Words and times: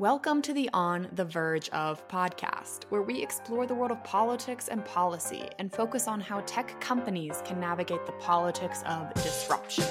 Welcome 0.00 0.42
to 0.42 0.52
the 0.52 0.68
On 0.72 1.06
the 1.12 1.24
Verge 1.24 1.68
of 1.68 2.08
podcast, 2.08 2.82
where 2.88 3.02
we 3.02 3.22
explore 3.22 3.64
the 3.64 3.76
world 3.76 3.92
of 3.92 4.02
politics 4.02 4.66
and 4.66 4.84
policy 4.84 5.48
and 5.60 5.72
focus 5.72 6.08
on 6.08 6.20
how 6.20 6.40
tech 6.40 6.80
companies 6.80 7.40
can 7.44 7.60
navigate 7.60 8.04
the 8.04 8.10
politics 8.14 8.82
of 8.88 9.14
disruption. 9.14 9.84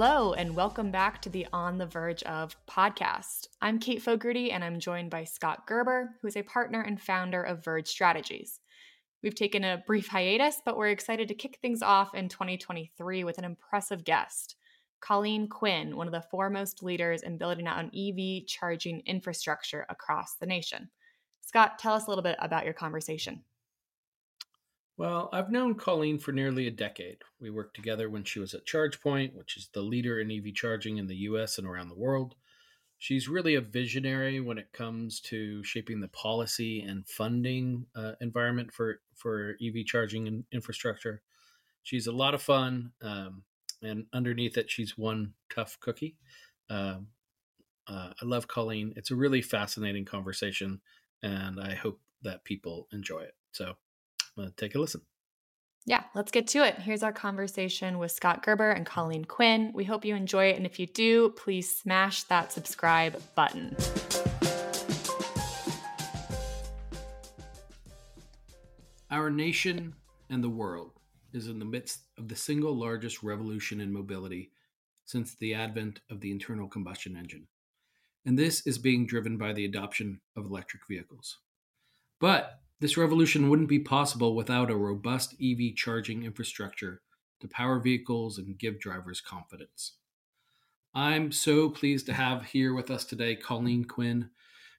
Hello, 0.00 0.32
and 0.32 0.54
welcome 0.54 0.92
back 0.92 1.20
to 1.22 1.28
the 1.28 1.44
On 1.52 1.76
the 1.76 1.84
Verge 1.84 2.22
of 2.22 2.54
podcast. 2.70 3.48
I'm 3.60 3.80
Kate 3.80 4.00
Fogarty, 4.00 4.52
and 4.52 4.62
I'm 4.62 4.78
joined 4.78 5.10
by 5.10 5.24
Scott 5.24 5.66
Gerber, 5.66 6.14
who 6.22 6.28
is 6.28 6.36
a 6.36 6.42
partner 6.42 6.82
and 6.82 7.02
founder 7.02 7.42
of 7.42 7.64
Verge 7.64 7.88
Strategies. 7.88 8.60
We've 9.24 9.34
taken 9.34 9.64
a 9.64 9.82
brief 9.88 10.06
hiatus, 10.06 10.62
but 10.64 10.76
we're 10.76 10.90
excited 10.90 11.26
to 11.26 11.34
kick 11.34 11.58
things 11.60 11.82
off 11.82 12.14
in 12.14 12.28
2023 12.28 13.24
with 13.24 13.38
an 13.38 13.44
impressive 13.44 14.04
guest, 14.04 14.54
Colleen 15.00 15.48
Quinn, 15.48 15.96
one 15.96 16.06
of 16.06 16.12
the 16.12 16.24
foremost 16.30 16.84
leaders 16.84 17.24
in 17.24 17.36
building 17.36 17.66
out 17.66 17.80
an 17.80 17.90
EV 17.92 18.46
charging 18.46 19.02
infrastructure 19.04 19.84
across 19.88 20.36
the 20.36 20.46
nation. 20.46 20.90
Scott, 21.40 21.80
tell 21.80 21.94
us 21.94 22.06
a 22.06 22.08
little 22.08 22.22
bit 22.22 22.36
about 22.38 22.64
your 22.64 22.72
conversation. 22.72 23.42
Well, 24.98 25.28
I've 25.32 25.52
known 25.52 25.76
Colleen 25.76 26.18
for 26.18 26.32
nearly 26.32 26.66
a 26.66 26.72
decade. 26.72 27.18
We 27.40 27.50
worked 27.50 27.76
together 27.76 28.10
when 28.10 28.24
she 28.24 28.40
was 28.40 28.52
at 28.52 28.66
ChargePoint, 28.66 29.32
which 29.32 29.56
is 29.56 29.68
the 29.72 29.80
leader 29.80 30.18
in 30.18 30.28
EV 30.28 30.52
charging 30.54 30.98
in 30.98 31.06
the 31.06 31.18
US 31.18 31.56
and 31.56 31.68
around 31.68 31.88
the 31.88 31.94
world. 31.94 32.34
She's 32.98 33.28
really 33.28 33.54
a 33.54 33.60
visionary 33.60 34.40
when 34.40 34.58
it 34.58 34.72
comes 34.72 35.20
to 35.20 35.62
shaping 35.62 36.00
the 36.00 36.08
policy 36.08 36.80
and 36.80 37.06
funding 37.06 37.86
uh, 37.94 38.14
environment 38.20 38.72
for, 38.74 39.00
for 39.14 39.54
EV 39.64 39.86
charging 39.86 40.26
and 40.26 40.42
infrastructure. 40.50 41.22
She's 41.84 42.08
a 42.08 42.12
lot 42.12 42.34
of 42.34 42.42
fun, 42.42 42.90
um, 43.00 43.44
and 43.80 44.06
underneath 44.12 44.58
it, 44.58 44.68
she's 44.68 44.98
one 44.98 45.34
tough 45.48 45.78
cookie. 45.78 46.16
Um, 46.70 47.06
uh, 47.86 48.14
I 48.20 48.24
love 48.24 48.48
Colleen. 48.48 48.94
It's 48.96 49.12
a 49.12 49.16
really 49.16 49.42
fascinating 49.42 50.04
conversation, 50.04 50.80
and 51.22 51.60
I 51.60 51.76
hope 51.76 52.00
that 52.22 52.42
people 52.42 52.88
enjoy 52.92 53.20
it. 53.20 53.36
So, 53.52 53.76
uh, 54.38 54.48
take 54.56 54.74
a 54.74 54.78
listen. 54.78 55.02
Yeah, 55.86 56.02
let's 56.14 56.30
get 56.30 56.46
to 56.48 56.66
it. 56.66 56.78
Here's 56.80 57.02
our 57.02 57.12
conversation 57.12 57.98
with 57.98 58.12
Scott 58.12 58.42
Gerber 58.42 58.70
and 58.70 58.84
Colleen 58.84 59.24
Quinn. 59.24 59.72
We 59.74 59.84
hope 59.84 60.04
you 60.04 60.14
enjoy 60.14 60.50
it. 60.50 60.56
And 60.56 60.66
if 60.66 60.78
you 60.78 60.86
do, 60.86 61.30
please 61.30 61.74
smash 61.74 62.24
that 62.24 62.52
subscribe 62.52 63.22
button. 63.34 63.74
Our 69.10 69.30
nation 69.30 69.94
and 70.28 70.44
the 70.44 70.50
world 70.50 70.92
is 71.32 71.48
in 71.48 71.58
the 71.58 71.64
midst 71.64 72.00
of 72.18 72.28
the 72.28 72.36
single 72.36 72.76
largest 72.76 73.22
revolution 73.22 73.80
in 73.80 73.90
mobility 73.90 74.50
since 75.06 75.36
the 75.36 75.54
advent 75.54 76.00
of 76.10 76.20
the 76.20 76.30
internal 76.30 76.68
combustion 76.68 77.16
engine. 77.16 77.46
And 78.26 78.38
this 78.38 78.66
is 78.66 78.76
being 78.76 79.06
driven 79.06 79.38
by 79.38 79.54
the 79.54 79.64
adoption 79.64 80.20
of 80.36 80.44
electric 80.44 80.82
vehicles. 80.86 81.38
But 82.20 82.60
this 82.80 82.96
revolution 82.96 83.48
wouldn't 83.48 83.68
be 83.68 83.78
possible 83.78 84.34
without 84.34 84.70
a 84.70 84.76
robust 84.76 85.34
EV 85.42 85.74
charging 85.74 86.22
infrastructure 86.22 87.00
to 87.40 87.48
power 87.48 87.78
vehicles 87.80 88.38
and 88.38 88.58
give 88.58 88.80
drivers 88.80 89.20
confidence. 89.20 89.94
I'm 90.94 91.32
so 91.32 91.70
pleased 91.70 92.06
to 92.06 92.12
have 92.12 92.46
here 92.46 92.74
with 92.74 92.90
us 92.90 93.04
today 93.04 93.36
Colleen 93.36 93.84
Quinn, 93.84 94.30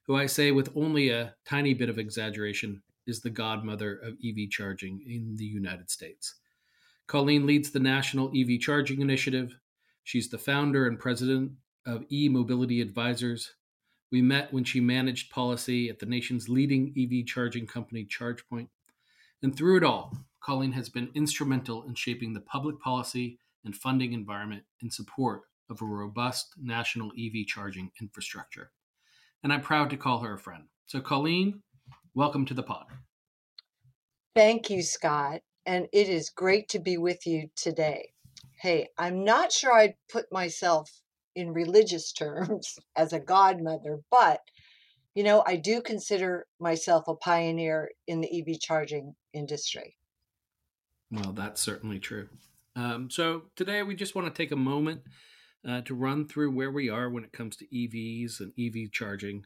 who 0.06 0.16
I 0.16 0.26
say 0.26 0.50
with 0.50 0.76
only 0.76 1.10
a 1.10 1.34
tiny 1.44 1.74
bit 1.74 1.88
of 1.88 1.98
exaggeration 1.98 2.82
is 3.06 3.20
the 3.20 3.30
godmother 3.30 3.96
of 3.96 4.16
EV 4.24 4.50
charging 4.50 5.02
in 5.06 5.36
the 5.36 5.44
United 5.44 5.90
States. 5.90 6.34
Colleen 7.06 7.46
leads 7.46 7.70
the 7.70 7.80
National 7.80 8.30
EV 8.36 8.60
Charging 8.60 9.00
Initiative. 9.00 9.56
She's 10.04 10.28
the 10.28 10.38
founder 10.38 10.86
and 10.86 10.98
president 10.98 11.52
of 11.86 12.04
e 12.08 12.28
Mobility 12.28 12.80
Advisors, 12.80 13.52
we 14.10 14.22
met 14.22 14.52
when 14.52 14.64
she 14.64 14.80
managed 14.80 15.30
policy 15.30 15.88
at 15.88 15.98
the 15.98 16.06
nation's 16.06 16.48
leading 16.48 16.92
EV 16.98 17.26
charging 17.26 17.66
company, 17.66 18.04
ChargePoint. 18.04 18.68
And 19.42 19.56
through 19.56 19.78
it 19.78 19.84
all, 19.84 20.16
Colleen 20.42 20.72
has 20.72 20.88
been 20.88 21.10
instrumental 21.14 21.84
in 21.84 21.94
shaping 21.94 22.32
the 22.32 22.40
public 22.40 22.80
policy 22.80 23.38
and 23.64 23.74
funding 23.74 24.12
environment 24.12 24.64
in 24.82 24.90
support 24.90 25.42
of 25.68 25.80
a 25.80 25.84
robust 25.84 26.54
national 26.60 27.12
EV 27.18 27.46
charging 27.46 27.90
infrastructure. 28.00 28.70
And 29.42 29.52
I'm 29.52 29.60
proud 29.62 29.90
to 29.90 29.96
call 29.96 30.20
her 30.20 30.34
a 30.34 30.38
friend. 30.38 30.64
So, 30.86 31.00
Colleen, 31.00 31.62
welcome 32.14 32.44
to 32.46 32.54
the 32.54 32.62
pod. 32.62 32.86
Thank 34.34 34.70
you, 34.70 34.82
Scott. 34.82 35.42
And 35.66 35.86
it 35.92 36.08
is 36.08 36.30
great 36.30 36.68
to 36.70 36.78
be 36.78 36.96
with 36.96 37.26
you 37.26 37.48
today. 37.54 38.10
Hey, 38.60 38.88
I'm 38.98 39.24
not 39.24 39.52
sure 39.52 39.72
I'd 39.72 39.94
put 40.10 40.32
myself 40.32 40.90
in 41.34 41.52
religious 41.52 42.12
terms 42.20 42.78
as 42.96 43.12
a 43.12 43.20
godmother, 43.20 44.00
but 44.10 44.40
you 45.14 45.24
know, 45.24 45.42
I 45.44 45.56
do 45.56 45.82
consider 45.82 46.46
myself 46.60 47.08
a 47.08 47.16
pioneer 47.16 47.90
in 48.06 48.20
the 48.20 48.40
EV 48.40 48.60
charging 48.60 49.14
industry. 49.32 49.96
Well, 51.10 51.32
that's 51.32 51.60
certainly 51.60 51.98
true. 51.98 52.28
Um, 52.76 53.10
so 53.10 53.42
today 53.56 53.82
we 53.82 53.96
just 53.96 54.14
want 54.14 54.32
to 54.32 54.42
take 54.42 54.52
a 54.52 54.56
moment 54.56 55.02
uh, 55.68 55.80
to 55.82 55.94
run 55.94 56.26
through 56.26 56.52
where 56.52 56.70
we 56.70 56.88
are 56.88 57.10
when 57.10 57.24
it 57.24 57.32
comes 57.32 57.56
to 57.56 57.66
EVs 57.66 58.40
and 58.40 58.52
EV 58.58 58.92
charging. 58.92 59.44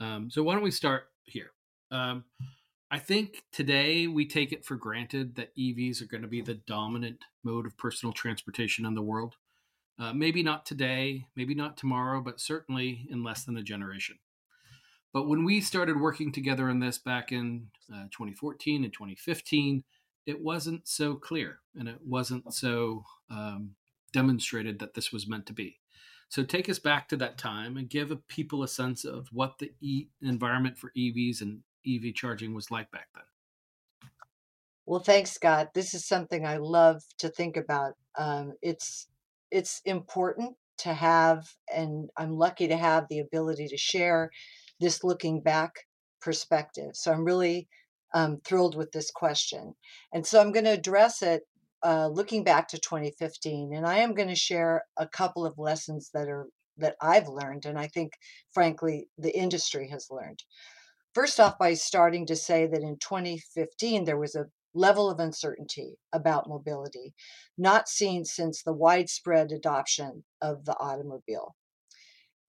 Um, 0.00 0.30
so 0.30 0.42
why 0.42 0.54
don't 0.54 0.64
we 0.64 0.72
start 0.72 1.04
here? 1.22 1.52
Um, 1.90 2.24
I 2.90 2.98
think 2.98 3.44
today 3.52 4.06
we 4.06 4.26
take 4.26 4.52
it 4.52 4.64
for 4.64 4.76
granted 4.76 5.36
that 5.36 5.56
EVs 5.56 6.02
are 6.02 6.06
going 6.06 6.22
to 6.22 6.28
be 6.28 6.42
the 6.42 6.54
dominant 6.54 7.24
mode 7.42 7.66
of 7.66 7.76
personal 7.76 8.12
transportation 8.12 8.84
in 8.84 8.94
the 8.94 9.02
world. 9.02 9.36
Uh, 9.98 10.12
maybe 10.12 10.42
not 10.42 10.66
today, 10.66 11.26
maybe 11.36 11.54
not 11.54 11.76
tomorrow, 11.76 12.20
but 12.20 12.40
certainly 12.40 13.06
in 13.10 13.22
less 13.22 13.44
than 13.44 13.56
a 13.56 13.62
generation. 13.62 14.18
But 15.12 15.28
when 15.28 15.44
we 15.44 15.60
started 15.60 16.00
working 16.00 16.32
together 16.32 16.68
on 16.68 16.80
this 16.80 16.98
back 16.98 17.30
in 17.30 17.68
uh, 17.92 18.06
2014 18.10 18.82
and 18.82 18.92
2015, 18.92 19.84
it 20.26 20.42
wasn't 20.42 20.88
so 20.88 21.14
clear 21.14 21.60
and 21.78 21.88
it 21.88 22.00
wasn't 22.04 22.52
so 22.52 23.04
um, 23.30 23.76
demonstrated 24.12 24.80
that 24.80 24.94
this 24.94 25.12
was 25.12 25.28
meant 25.28 25.46
to 25.46 25.52
be. 25.52 25.78
So 26.28 26.42
take 26.42 26.68
us 26.68 26.80
back 26.80 27.08
to 27.08 27.16
that 27.18 27.38
time 27.38 27.76
and 27.76 27.88
give 27.88 28.12
people 28.26 28.64
a 28.64 28.68
sense 28.68 29.04
of 29.04 29.28
what 29.30 29.58
the 29.58 29.70
e- 29.80 30.08
environment 30.20 30.76
for 30.76 30.90
EVs 30.96 31.42
and 31.42 31.60
EV 31.86 32.14
charging 32.14 32.54
was 32.54 32.72
like 32.72 32.90
back 32.90 33.06
then. 33.14 34.10
Well, 34.86 35.00
thanks, 35.00 35.30
Scott. 35.30 35.74
This 35.74 35.94
is 35.94 36.04
something 36.04 36.44
I 36.44 36.56
love 36.56 37.02
to 37.18 37.28
think 37.28 37.56
about. 37.56 37.94
Um, 38.18 38.54
it's 38.62 39.06
it's 39.54 39.80
important 39.84 40.56
to 40.78 40.92
have, 40.92 41.46
and 41.72 42.10
I'm 42.16 42.32
lucky 42.36 42.66
to 42.66 42.76
have 42.76 43.06
the 43.08 43.20
ability 43.20 43.68
to 43.68 43.76
share 43.76 44.30
this 44.80 45.04
looking 45.04 45.40
back 45.40 45.70
perspective. 46.20 46.90
So 46.94 47.12
I'm 47.12 47.24
really 47.24 47.68
um, 48.14 48.40
thrilled 48.44 48.74
with 48.76 48.90
this 48.90 49.12
question. 49.12 49.76
And 50.12 50.26
so 50.26 50.40
I'm 50.40 50.50
going 50.50 50.64
to 50.64 50.72
address 50.72 51.22
it 51.22 51.42
uh, 51.84 52.08
looking 52.08 52.42
back 52.42 52.66
to 52.68 52.78
2015, 52.78 53.72
and 53.74 53.86
I 53.86 53.98
am 53.98 54.14
going 54.14 54.28
to 54.28 54.34
share 54.34 54.82
a 54.96 55.06
couple 55.06 55.46
of 55.46 55.56
lessons 55.56 56.10
that 56.14 56.28
are 56.28 56.48
that 56.78 56.96
I've 57.00 57.28
learned, 57.28 57.66
and 57.66 57.78
I 57.78 57.86
think, 57.86 58.14
frankly, 58.52 59.06
the 59.16 59.36
industry 59.36 59.88
has 59.90 60.08
learned. 60.10 60.42
First 61.14 61.38
off, 61.38 61.56
by 61.56 61.74
starting 61.74 62.26
to 62.26 62.34
say 62.34 62.66
that 62.66 62.82
in 62.82 62.98
2015 62.98 64.04
there 64.04 64.18
was 64.18 64.34
a 64.34 64.46
level 64.74 65.10
of 65.10 65.20
uncertainty 65.20 65.94
about 66.12 66.48
mobility, 66.48 67.14
not 67.56 67.88
seen 67.88 68.24
since 68.24 68.62
the 68.62 68.72
widespread 68.72 69.52
adoption 69.52 70.24
of 70.42 70.64
the 70.64 70.76
automobile. 70.78 71.54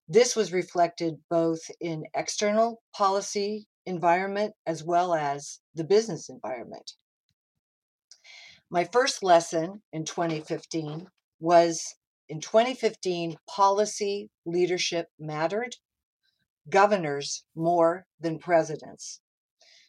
This 0.07 0.35
was 0.35 0.53
reflected 0.53 1.15
both 1.29 1.61
in 1.79 2.05
external 2.13 2.81
policy 2.95 3.67
environment 3.85 4.53
as 4.65 4.83
well 4.83 5.13
as 5.13 5.59
the 5.75 5.83
business 5.83 6.29
environment. 6.29 6.93
My 8.69 8.85
first 8.85 9.23
lesson 9.23 9.83
in 9.91 10.05
2015 10.05 11.07
was 11.39 11.95
in 12.29 12.39
2015, 12.39 13.37
policy 13.47 14.29
leadership 14.45 15.09
mattered, 15.19 15.75
governors 16.69 17.43
more 17.55 18.05
than 18.19 18.39
presidents. 18.39 19.19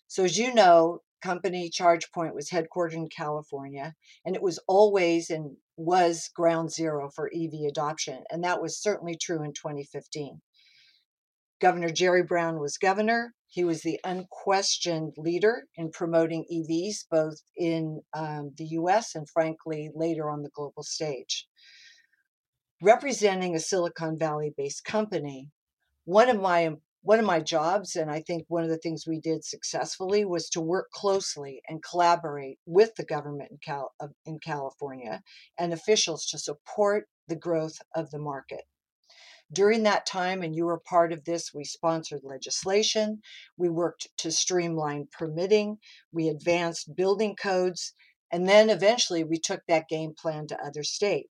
So, 0.09 0.25
as 0.25 0.37
you 0.37 0.53
know, 0.53 1.01
company 1.25 1.71
ChargePoint 1.71 2.35
was 2.35 2.51
headquartered 2.51 2.93
in 2.93 3.09
California, 3.09 3.95
and 4.27 4.37
it 4.37 4.43
was 4.43 4.61
always 4.69 5.31
and 5.31 5.57
was 5.77 6.31
ground 6.37 6.71
zero 6.71 7.11
for 7.11 7.31
EV 7.35 7.67
adoption. 7.69 8.23
And 8.31 8.45
that 8.45 8.61
was 8.61 8.81
certainly 8.81 9.17
true 9.17 9.43
in 9.43 9.55
2015. 9.55 10.41
Governor 11.61 11.89
Jerry 11.89 12.23
Brown 12.23 12.61
was 12.61 12.77
governor. 12.77 13.33
He 13.47 13.65
was 13.65 13.81
the 13.81 13.99
unquestioned 14.05 15.15
leader 15.17 15.63
in 15.77 15.91
promoting 15.91 16.45
EVs, 16.53 17.07
both 17.11 17.41
in 17.57 18.03
um, 18.13 18.53
the 18.59 18.67
US 18.81 19.15
and, 19.15 19.27
frankly, 19.31 19.91
later 19.95 20.29
on 20.29 20.43
the 20.43 20.51
global 20.55 20.83
stage. 20.83 21.47
Representing 22.83 23.55
a 23.55 23.61
Silicon 23.61 24.19
Valley 24.19 24.53
based 24.55 24.85
company, 24.85 25.49
one 26.05 26.29
of 26.29 26.39
my 26.39 26.75
one 27.05 27.19
of 27.19 27.27
my 27.27 27.39
jobs, 27.39 27.97
and 27.97 28.11
I 28.11 28.23
think 28.23 28.47
one 28.49 28.65
of 28.65 28.71
the 28.71 28.79
things 28.79 29.07
we 29.07 29.21
did 29.21 29.45
successfully, 29.45 30.25
was 30.25 30.49
to 30.49 30.61
work 30.63 30.91
closely 30.91 31.61
and 31.69 31.85
collaborate 31.85 32.59
with 32.65 32.95
the 32.97 33.05
government 33.05 33.51
in, 33.51 33.59
Cal- 33.59 33.93
in 34.25 34.39
California 34.39 35.23
and 35.59 35.75
officials 35.75 36.25
to 36.27 36.39
support 36.39 37.07
the 37.29 37.37
growth 37.37 37.77
of 37.95 38.11
the 38.11 38.19
market. 38.19 38.63
During 39.53 39.83
that 39.83 40.07
time, 40.07 40.43
and 40.43 40.57
you 40.57 40.65
were 40.65 40.81
part 40.81 41.13
of 41.13 41.25
this, 41.25 41.53
we 41.53 41.65
sponsored 41.65 42.23
legislation, 42.25 43.21
we 43.59 43.69
worked 43.69 44.09
to 44.19 44.33
streamline 44.33 45.07
permitting, 45.13 45.77
we 46.11 46.29
advanced 46.29 46.97
building 46.97 47.37
codes, 47.37 47.93
and 48.33 48.49
then 48.49 48.71
eventually 48.71 49.25
we 49.25 49.39
took 49.39 49.61
that 49.69 49.91
game 49.91 50.15
plan 50.19 50.47
to 50.47 50.59
other 50.65 50.83
states. 50.83 51.29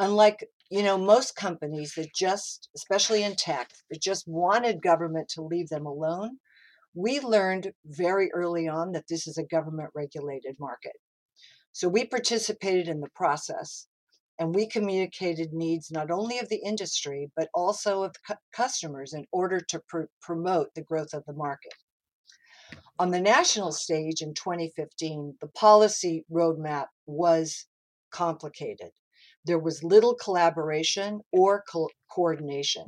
Unlike 0.00 0.48
you 0.70 0.82
know, 0.82 0.98
most 0.98 1.34
companies 1.34 1.94
that 1.96 2.14
just, 2.14 2.68
especially 2.76 3.22
in 3.22 3.36
tech, 3.36 3.70
that 3.90 4.02
just 4.02 4.28
wanted 4.28 4.82
government 4.82 5.28
to 5.30 5.42
leave 5.42 5.68
them 5.68 5.86
alone, 5.86 6.38
we 6.94 7.20
learned 7.20 7.72
very 7.86 8.30
early 8.32 8.68
on 8.68 8.92
that 8.92 9.08
this 9.08 9.26
is 9.26 9.38
a 9.38 9.44
government 9.44 9.90
regulated 9.94 10.56
market. 10.58 10.92
So 11.72 11.88
we 11.88 12.04
participated 12.04 12.88
in 12.88 13.00
the 13.00 13.10
process 13.14 13.86
and 14.38 14.54
we 14.54 14.68
communicated 14.68 15.52
needs 15.52 15.90
not 15.90 16.10
only 16.10 16.38
of 16.38 16.48
the 16.48 16.62
industry, 16.64 17.30
but 17.34 17.48
also 17.54 18.02
of 18.02 18.14
cu- 18.26 18.34
customers 18.52 19.12
in 19.14 19.26
order 19.32 19.60
to 19.60 19.80
pr- 19.88 20.02
promote 20.20 20.74
the 20.74 20.82
growth 20.82 21.14
of 21.14 21.24
the 21.26 21.32
market. 21.32 21.74
On 22.98 23.10
the 23.10 23.20
national 23.20 23.72
stage 23.72 24.20
in 24.20 24.34
2015, 24.34 25.38
the 25.40 25.48
policy 25.48 26.24
roadmap 26.30 26.86
was 27.06 27.66
complicated 28.10 28.90
there 29.48 29.58
was 29.58 29.82
little 29.82 30.14
collaboration 30.14 31.22
or 31.32 31.64
co- 31.72 31.90
coordination. 32.10 32.86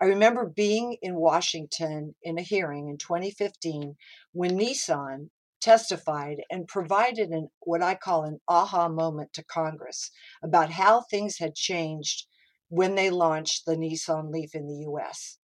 I 0.00 0.06
remember 0.06 0.46
being 0.46 0.96
in 1.02 1.14
Washington 1.14 2.16
in 2.22 2.38
a 2.38 2.42
hearing 2.42 2.88
in 2.88 2.98
2015 2.98 3.96
when 4.32 4.58
Nissan 4.58 5.30
testified 5.60 6.42
and 6.50 6.68
provided 6.68 7.30
an 7.30 7.48
what 7.60 7.82
I 7.82 7.94
call 7.94 8.24
an 8.24 8.40
aha 8.48 8.88
moment 8.88 9.32
to 9.34 9.44
Congress 9.44 10.10
about 10.42 10.70
how 10.70 11.02
things 11.02 11.38
had 11.38 11.54
changed 11.54 12.26
when 12.68 12.96
they 12.96 13.10
launched 13.10 13.66
the 13.66 13.76
Nissan 13.76 14.32
Leaf 14.32 14.54
in 14.54 14.66
the 14.66 14.86
US. 14.90 15.38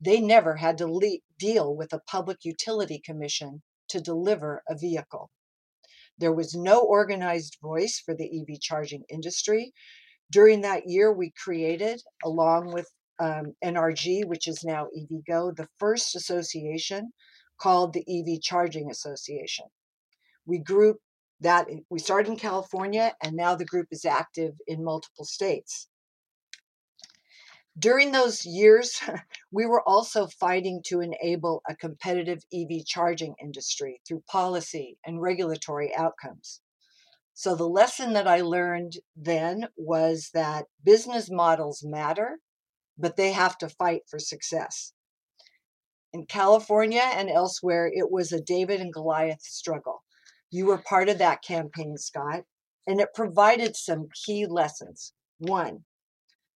They 0.00 0.20
never 0.20 0.56
had 0.56 0.78
to 0.78 0.86
le- 0.86 1.20
deal 1.38 1.74
with 1.76 1.92
a 1.92 2.00
public 2.06 2.44
utility 2.44 3.00
commission 3.04 3.62
to 3.88 4.00
deliver 4.00 4.62
a 4.68 4.76
vehicle. 4.76 5.30
There 6.18 6.32
was 6.32 6.54
no 6.54 6.80
organized 6.80 7.58
voice 7.62 8.00
for 8.04 8.14
the 8.14 8.24
EV 8.24 8.60
charging 8.60 9.04
industry. 9.08 9.72
During 10.30 10.60
that 10.62 10.86
year, 10.86 11.12
we 11.12 11.32
created, 11.42 12.00
along 12.24 12.72
with 12.72 12.88
um, 13.20 13.54
NRG, 13.64 14.26
which 14.26 14.48
is 14.48 14.64
now 14.64 14.88
EVgo, 14.96 15.54
the 15.54 15.68
first 15.78 16.16
association 16.16 17.12
called 17.60 17.92
the 17.92 18.04
EV 18.08 18.40
Charging 18.40 18.90
Association. 18.90 19.66
We 20.46 20.58
group 20.58 20.98
that, 21.40 21.68
we 21.90 21.98
started 21.98 22.30
in 22.30 22.36
California, 22.36 23.14
and 23.22 23.36
now 23.36 23.54
the 23.54 23.64
group 23.64 23.88
is 23.90 24.04
active 24.04 24.54
in 24.66 24.82
multiple 24.82 25.24
states. 25.24 25.88
During 27.78 28.12
those 28.12 28.44
years, 28.44 29.00
we 29.50 29.64
were 29.64 29.86
also 29.88 30.26
fighting 30.26 30.82
to 30.86 31.00
enable 31.00 31.62
a 31.68 31.74
competitive 31.74 32.44
EV 32.52 32.84
charging 32.84 33.34
industry 33.40 34.02
through 34.06 34.24
policy 34.28 34.98
and 35.06 35.22
regulatory 35.22 35.94
outcomes. 35.94 36.60
So, 37.34 37.54
the 37.54 37.68
lesson 37.68 38.12
that 38.12 38.28
I 38.28 38.42
learned 38.42 38.98
then 39.16 39.68
was 39.74 40.30
that 40.34 40.66
business 40.84 41.30
models 41.30 41.82
matter, 41.82 42.40
but 42.98 43.16
they 43.16 43.32
have 43.32 43.56
to 43.58 43.70
fight 43.70 44.02
for 44.06 44.18
success. 44.18 44.92
In 46.12 46.26
California 46.26 47.00
and 47.14 47.30
elsewhere, 47.30 47.90
it 47.90 48.10
was 48.10 48.32
a 48.32 48.40
David 48.40 48.82
and 48.82 48.92
Goliath 48.92 49.40
struggle. 49.40 50.04
You 50.50 50.66
were 50.66 50.76
part 50.76 51.08
of 51.08 51.16
that 51.18 51.42
campaign, 51.42 51.96
Scott, 51.96 52.44
and 52.86 53.00
it 53.00 53.14
provided 53.14 53.76
some 53.76 54.08
key 54.26 54.44
lessons. 54.44 55.14
One, 55.38 55.86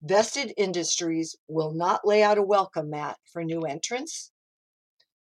Vested 0.06 0.52
industries 0.58 1.34
will 1.48 1.72
not 1.72 2.06
lay 2.06 2.22
out 2.22 2.36
a 2.36 2.42
welcome 2.42 2.90
mat 2.90 3.16
for 3.32 3.42
new 3.42 3.62
entrants. 3.62 4.32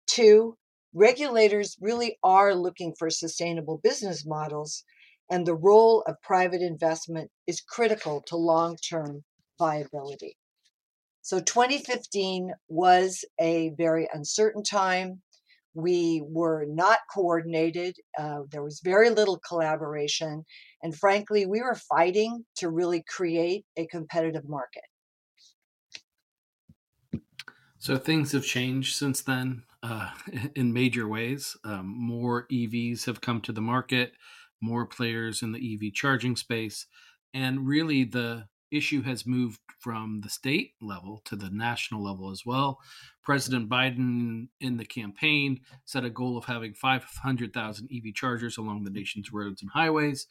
Two, 0.06 0.56
regulators 0.94 1.76
really 1.82 2.16
are 2.22 2.54
looking 2.54 2.94
for 2.98 3.10
sustainable 3.10 3.76
business 3.76 4.24
models, 4.24 4.82
and 5.30 5.44
the 5.44 5.54
role 5.54 6.02
of 6.06 6.22
private 6.22 6.62
investment 6.62 7.30
is 7.46 7.60
critical 7.60 8.22
to 8.22 8.36
long 8.36 8.78
term 8.78 9.22
viability. 9.58 10.38
So 11.20 11.40
2015 11.40 12.54
was 12.68 13.22
a 13.38 13.74
very 13.76 14.08
uncertain 14.10 14.62
time. 14.62 15.20
We 15.74 16.22
were 16.24 16.64
not 16.66 17.00
coordinated. 17.12 17.96
Uh, 18.18 18.40
there 18.50 18.62
was 18.62 18.80
very 18.82 19.10
little 19.10 19.38
collaboration. 19.38 20.44
And 20.82 20.96
frankly, 20.96 21.46
we 21.46 21.60
were 21.60 21.74
fighting 21.74 22.44
to 22.56 22.70
really 22.70 23.04
create 23.08 23.64
a 23.76 23.86
competitive 23.86 24.48
market. 24.48 24.82
So 27.78 27.96
things 27.96 28.32
have 28.32 28.44
changed 28.44 28.94
since 28.94 29.22
then 29.22 29.64
uh, 29.82 30.10
in 30.54 30.72
major 30.72 31.08
ways. 31.08 31.56
Um, 31.64 31.86
more 31.86 32.46
EVs 32.48 33.06
have 33.06 33.20
come 33.20 33.40
to 33.42 33.52
the 33.52 33.62
market, 33.62 34.12
more 34.60 34.86
players 34.86 35.42
in 35.42 35.52
the 35.52 35.74
EV 35.74 35.94
charging 35.94 36.36
space. 36.36 36.86
And 37.32 37.66
really, 37.66 38.04
the 38.04 38.48
issue 38.70 39.02
has 39.02 39.26
moved 39.26 39.60
from 39.78 40.20
the 40.22 40.28
state 40.28 40.72
level 40.80 41.22
to 41.24 41.36
the 41.36 41.50
national 41.50 42.04
level 42.04 42.30
as 42.30 42.44
well. 42.44 42.80
President 43.22 43.68
Biden, 43.68 44.48
in 44.60 44.76
the 44.76 44.84
campaign, 44.84 45.60
set 45.84 46.04
a 46.04 46.10
goal 46.10 46.36
of 46.36 46.44
having 46.44 46.74
500,000 46.74 47.88
EV 47.92 48.14
chargers 48.14 48.58
along 48.58 48.84
the 48.84 48.90
nation's 48.90 49.32
roads 49.32 49.62
and 49.62 49.70
highways. 49.70 50.26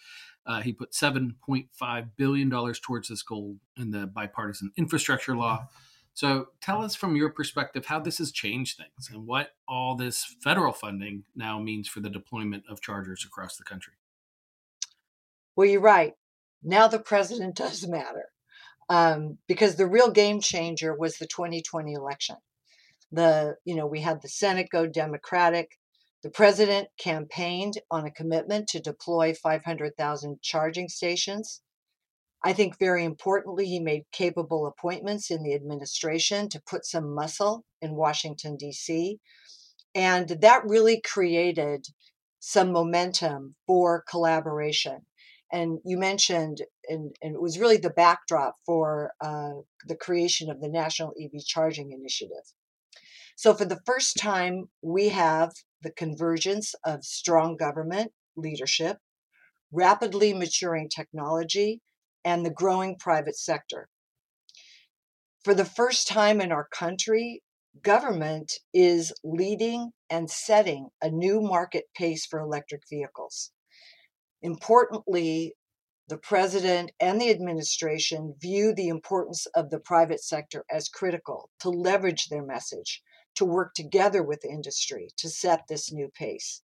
Uh, 0.46 0.62
he 0.62 0.74
put 0.74 0.92
$7.5 0.92 2.10
billion 2.18 2.50
towards 2.50 3.10
this 3.10 3.24
goal 3.24 3.58
in 3.78 3.92
the 3.92 4.08
bipartisan 4.08 4.72
infrastructure 4.78 5.36
law. 5.36 5.68
So 6.14 6.48
tell 6.62 6.84
us 6.84 6.96
from 6.96 7.16
your 7.16 7.30
perspective 7.30 7.86
how 7.86 8.00
this 8.00 8.18
has 8.18 8.32
changed 8.32 8.78
things 8.78 9.10
and 9.10 9.26
what 9.26 9.52
all 9.68 9.96
this 9.96 10.26
federal 10.44 10.74
funding 10.74 11.24
now 11.36 11.60
means 11.60 11.88
for 11.88 12.02
the 12.02 12.10
deployment 12.10 12.64
of 12.70 12.82
chargers 12.82 13.24
across 13.26 13.56
the 13.56 13.64
country. 13.64 13.94
Well, 15.56 15.68
you're 15.68 15.82
right. 15.82 16.16
Now 16.64 16.88
the 16.88 17.00
president 17.00 17.56
does 17.56 17.88
matter 17.88 18.30
um, 18.90 19.38
because 19.48 19.76
the 19.76 19.88
real 19.88 20.12
game 20.12 20.42
changer 20.42 20.94
was 20.94 21.18
the 21.18 21.28
2020 21.28 21.94
election. 21.94 22.38
The 23.12 23.56
you 23.66 23.76
know 23.76 23.88
we 23.88 24.02
had 24.02 24.22
the 24.22 24.30
Senate 24.30 24.70
go 24.72 24.86
Democratic. 24.86 25.80
The 26.22 26.30
president 26.30 26.90
campaigned 26.98 27.80
on 27.90 28.06
a 28.06 28.12
commitment 28.12 28.68
to 28.70 28.82
deploy 28.82 29.34
500,000 29.34 30.42
charging 30.42 30.90
stations. 30.90 31.62
I 32.44 32.52
think 32.52 32.78
very 32.78 33.06
importantly, 33.06 33.66
he 33.66 33.80
made 33.80 34.04
capable 34.12 34.68
appointments 34.68 35.32
in 35.32 35.44
the 35.44 35.54
administration 35.54 36.50
to 36.50 36.62
put 36.62 36.86
some 36.86 37.14
muscle 37.14 37.64
in 37.82 37.96
Washington, 37.96 38.58
D.C. 38.58 39.20
And 39.96 40.28
that 40.42 40.66
really 40.66 41.02
created 41.02 41.88
some 42.40 42.72
momentum 42.72 43.56
for 43.66 44.04
collaboration 44.10 45.06
and 45.52 45.80
you 45.84 45.98
mentioned, 45.98 46.62
and, 46.88 47.16
and 47.22 47.36
it 47.36 47.42
was 47.42 47.60
really 47.60 47.78
the 47.78 47.90
backdrop 47.90 48.56
for 48.66 49.12
uh, 49.22 49.62
the 49.86 49.96
creation 49.96 50.50
of 50.50 50.62
the 50.62 50.70
National 50.70 51.14
EV 51.20 51.44
Charging 51.46 51.92
Initiative. 51.92 52.54
So, 53.36 53.54
for 53.54 53.66
the 53.66 53.80
first 53.86 54.18
time, 54.18 54.70
we 54.82 55.10
have 55.10 55.54
the 55.82 55.92
convergence 55.92 56.76
of 56.86 57.06
strong 57.06 57.56
government 57.56 58.12
leadership, 58.36 58.98
rapidly 59.72 60.34
maturing 60.34 60.90
technology, 60.90 61.82
and 62.26 62.46
the 62.46 62.52
growing 62.52 62.98
private 62.98 63.38
sector. 63.38 63.88
For 65.44 65.54
the 65.54 65.66
first 65.66 66.08
time 66.08 66.42
in 66.42 66.52
our 66.52 66.68
country, 66.68 67.42
government 67.82 68.54
is 68.74 69.14
leading 69.24 69.92
and 70.10 70.30
setting 70.30 70.90
a 71.02 71.10
new 71.10 71.40
market 71.40 71.86
pace 71.96 72.26
for 72.26 72.40
electric 72.40 72.82
vehicles. 72.90 73.52
Importantly, 74.42 75.54
the 76.08 76.18
president 76.18 76.92
and 77.00 77.22
the 77.22 77.30
administration 77.30 78.36
view 78.40 78.74
the 78.74 78.88
importance 78.88 79.46
of 79.48 79.70
the 79.70 79.80
private 79.80 80.24
sector 80.24 80.66
as 80.72 80.90
critical 80.90 81.50
to 81.60 81.70
leverage 81.70 82.30
their 82.30 82.44
message, 82.44 83.02
to 83.36 83.46
work 83.46 83.74
together 83.76 84.24
with 84.24 84.44
industry 84.44 85.10
to 85.18 85.30
set 85.30 85.68
this 85.68 85.92
new 85.92 86.10
pace. 86.10 86.62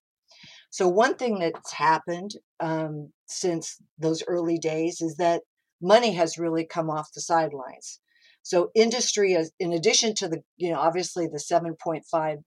So, 0.70 0.88
one 0.88 1.16
thing 1.16 1.40
that's 1.40 1.74
happened 1.74 2.32
um, 2.60 3.12
since 3.28 3.78
those 3.98 4.24
early 4.28 4.58
days 4.58 5.02
is 5.02 5.18
that 5.18 5.44
money 5.82 6.14
has 6.14 6.38
really 6.38 6.66
come 6.66 6.90
off 6.90 7.12
the 7.14 7.22
sidelines. 7.22 8.00
So 8.44 8.72
industry, 8.76 9.34
is, 9.34 9.52
in 9.60 9.72
addition 9.72 10.14
to 10.16 10.28
the, 10.28 10.44
you 10.58 10.72
know, 10.72 10.80
obviously 10.80 11.28
the 11.28 11.38
7.5 11.38 12.38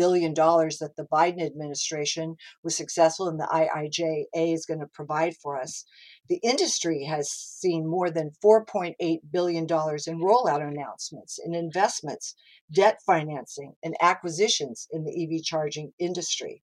billion 0.00 0.32
dollars 0.32 0.78
that 0.78 0.96
the 0.96 1.04
Biden 1.12 1.44
administration 1.44 2.34
was 2.64 2.74
successful 2.74 3.28
in 3.28 3.36
the 3.36 3.46
IIJA 3.52 4.24
is 4.34 4.64
going 4.64 4.80
to 4.80 4.86
provide 4.86 5.36
for 5.36 5.60
us. 5.60 5.84
The 6.30 6.40
industry 6.42 7.04
has 7.04 7.28
seen 7.30 7.86
more 7.86 8.08
than 8.08 8.30
4.8 8.42 8.94
billion 9.30 9.66
dollars 9.66 10.06
in 10.06 10.18
rollout 10.18 10.66
announcements, 10.66 11.38
in 11.44 11.54
investments, 11.54 12.34
debt 12.72 13.00
financing, 13.04 13.74
and 13.82 13.94
acquisitions 14.00 14.88
in 14.90 15.04
the 15.04 15.12
EV 15.22 15.44
charging 15.44 15.92
industry. 15.98 16.62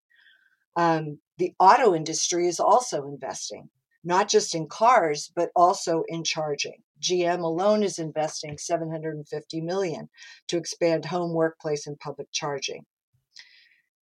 Um, 0.76 1.18
the 1.38 1.54
auto 1.58 1.92
industry 1.92 2.46
is 2.46 2.60
also 2.60 3.08
investing, 3.08 3.68
not 4.04 4.28
just 4.28 4.54
in 4.54 4.68
cars, 4.68 5.32
but 5.34 5.50
also 5.56 6.04
in 6.06 6.22
charging. 6.22 6.84
GM 7.02 7.40
alone 7.40 7.82
is 7.82 7.98
investing 7.98 8.58
750 8.58 9.60
million 9.60 10.08
to 10.46 10.56
expand 10.56 11.06
home, 11.06 11.34
workplace, 11.34 11.88
and 11.88 11.98
public 11.98 12.28
charging. 12.30 12.86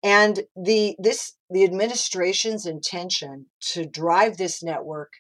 And 0.03 0.41
the 0.57 0.97
this 0.99 1.35
the 1.49 1.65
administration's 1.65 2.67
intention 2.67 3.47
to 3.73 3.87
drive 3.87 4.37
this 4.37 4.63
network 4.63 5.13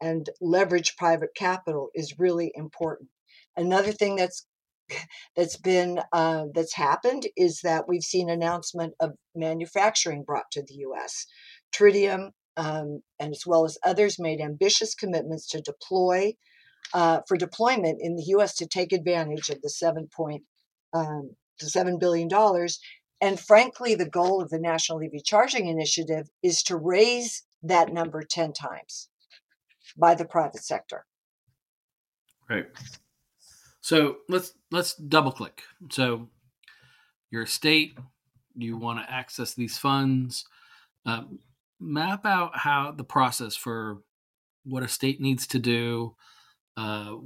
and 0.00 0.28
leverage 0.40 0.96
private 0.96 1.30
capital 1.34 1.88
is 1.94 2.18
really 2.18 2.52
important. 2.54 3.08
Another 3.56 3.92
thing 3.92 4.16
that's 4.16 4.46
that's 5.36 5.56
been 5.56 6.00
uh, 6.12 6.46
that's 6.54 6.74
happened 6.74 7.26
is 7.36 7.60
that 7.62 7.88
we've 7.88 8.02
seen 8.02 8.28
announcement 8.28 8.94
of 9.00 9.12
manufacturing 9.34 10.22
brought 10.22 10.50
to 10.52 10.62
the 10.62 10.74
U.S. 10.80 11.26
Tritium 11.74 12.30
um, 12.56 13.00
and 13.18 13.32
as 13.32 13.44
well 13.46 13.64
as 13.64 13.78
others 13.84 14.18
made 14.18 14.40
ambitious 14.40 14.94
commitments 14.94 15.46
to 15.48 15.60
deploy 15.60 16.34
uh, 16.94 17.20
for 17.26 17.36
deployment 17.36 17.98
in 18.00 18.16
the 18.16 18.24
U.S. 18.28 18.54
to 18.56 18.66
take 18.66 18.92
advantage 18.92 19.48
of 19.48 19.60
the 19.62 19.70
seven 19.70 20.08
point 20.14 20.42
um, 20.94 21.36
seven 21.58 21.98
billion 21.98 22.28
dollars 22.28 22.78
and 23.20 23.40
frankly, 23.40 23.94
the 23.94 24.08
goal 24.08 24.42
of 24.42 24.50
the 24.50 24.58
National 24.58 25.02
EV 25.02 25.24
Charging 25.24 25.66
Initiative 25.66 26.28
is 26.42 26.62
to 26.64 26.76
raise 26.76 27.44
that 27.62 27.92
number 27.92 28.22
10 28.22 28.52
times 28.52 29.08
by 29.96 30.14
the 30.14 30.24
private 30.24 30.62
sector. 30.62 31.06
Right. 32.48 32.66
So 33.80 34.16
let's 34.28 34.52
let's 34.70 34.94
double 34.94 35.32
click. 35.32 35.62
So 35.90 36.28
you're 37.30 37.42
a 37.42 37.46
state, 37.46 37.98
you 38.54 38.76
want 38.76 39.00
to 39.00 39.12
access 39.12 39.54
these 39.54 39.78
funds. 39.78 40.44
Um, 41.04 41.38
map 41.80 42.26
out 42.26 42.58
how 42.58 42.92
the 42.92 43.04
process 43.04 43.56
for 43.56 43.98
what 44.64 44.82
a 44.82 44.88
state 44.88 45.20
needs 45.20 45.46
to 45.48 45.58
do, 45.58 46.16
uh, 46.76 47.16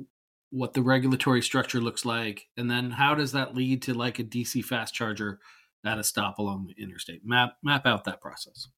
what 0.50 0.74
the 0.74 0.82
regulatory 0.82 1.42
structure 1.42 1.80
looks 1.80 2.04
like, 2.04 2.48
and 2.56 2.70
then 2.70 2.90
how 2.90 3.14
does 3.14 3.32
that 3.32 3.54
lead 3.54 3.82
to 3.82 3.94
like 3.94 4.18
a 4.18 4.24
DC 4.24 4.64
fast 4.64 4.94
charger 4.94 5.40
at 5.84 5.98
a 5.98 6.04
stop 6.04 6.38
along 6.38 6.66
the 6.66 6.82
interstate. 6.82 7.22
Map 7.24 7.54
map 7.62 7.86
out 7.86 8.04
that 8.04 8.20
process. 8.20 8.68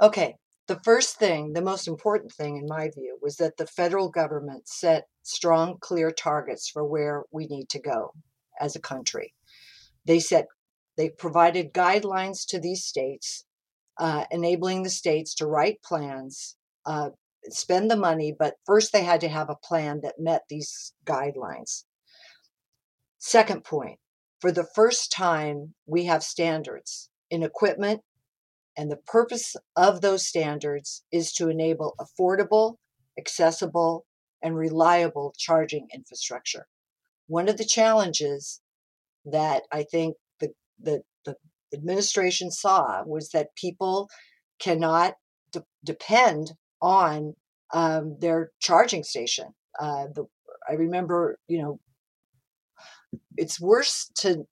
Okay. 0.00 0.36
The 0.66 0.80
first 0.82 1.16
thing, 1.16 1.52
the 1.52 1.60
most 1.60 1.86
important 1.86 2.32
thing 2.32 2.56
in 2.56 2.66
my 2.66 2.88
view, 2.88 3.18
was 3.20 3.36
that 3.36 3.58
the 3.58 3.66
federal 3.66 4.08
government 4.08 4.66
set 4.66 5.08
strong, 5.22 5.76
clear 5.78 6.10
targets 6.10 6.70
for 6.70 6.86
where 6.86 7.24
we 7.30 7.46
need 7.46 7.68
to 7.70 7.80
go 7.80 8.14
as 8.58 8.74
a 8.74 8.80
country. 8.80 9.34
They 10.06 10.20
set 10.20 10.46
they 10.96 11.10
provided 11.10 11.74
guidelines 11.74 12.46
to 12.48 12.60
these 12.60 12.84
states, 12.84 13.44
uh, 13.98 14.24
enabling 14.30 14.84
the 14.84 14.90
states 14.90 15.34
to 15.36 15.46
write 15.46 15.82
plans, 15.82 16.56
uh, 16.86 17.10
spend 17.48 17.90
the 17.90 17.96
money, 17.96 18.34
but 18.36 18.54
first 18.64 18.92
they 18.92 19.02
had 19.02 19.20
to 19.20 19.28
have 19.28 19.50
a 19.50 19.56
plan 19.56 20.00
that 20.02 20.14
met 20.18 20.42
these 20.48 20.94
guidelines. 21.04 21.84
Second 23.18 23.64
point, 23.64 23.98
for 24.44 24.52
the 24.52 24.68
first 24.74 25.10
time, 25.10 25.72
we 25.86 26.04
have 26.04 26.22
standards 26.22 27.08
in 27.30 27.42
equipment, 27.42 28.02
and 28.76 28.90
the 28.90 28.98
purpose 29.06 29.56
of 29.74 30.02
those 30.02 30.26
standards 30.26 31.02
is 31.10 31.32
to 31.32 31.48
enable 31.48 31.94
affordable, 31.98 32.74
accessible, 33.18 34.04
and 34.42 34.54
reliable 34.54 35.34
charging 35.38 35.88
infrastructure. 35.94 36.66
One 37.26 37.48
of 37.48 37.56
the 37.56 37.64
challenges 37.64 38.60
that 39.24 39.62
I 39.72 39.82
think 39.82 40.16
the, 40.40 40.50
the, 40.78 41.00
the 41.24 41.36
administration 41.72 42.50
saw 42.50 43.02
was 43.06 43.30
that 43.30 43.56
people 43.56 44.10
cannot 44.58 45.14
de- 45.52 45.64
depend 45.82 46.52
on 46.82 47.32
um, 47.72 48.18
their 48.20 48.50
charging 48.60 49.04
station. 49.04 49.54
Uh, 49.80 50.08
the, 50.14 50.26
I 50.68 50.74
remember, 50.74 51.38
you 51.48 51.62
know, 51.62 51.80
it's 53.36 53.60
worse 53.60 54.10
to 54.16 54.46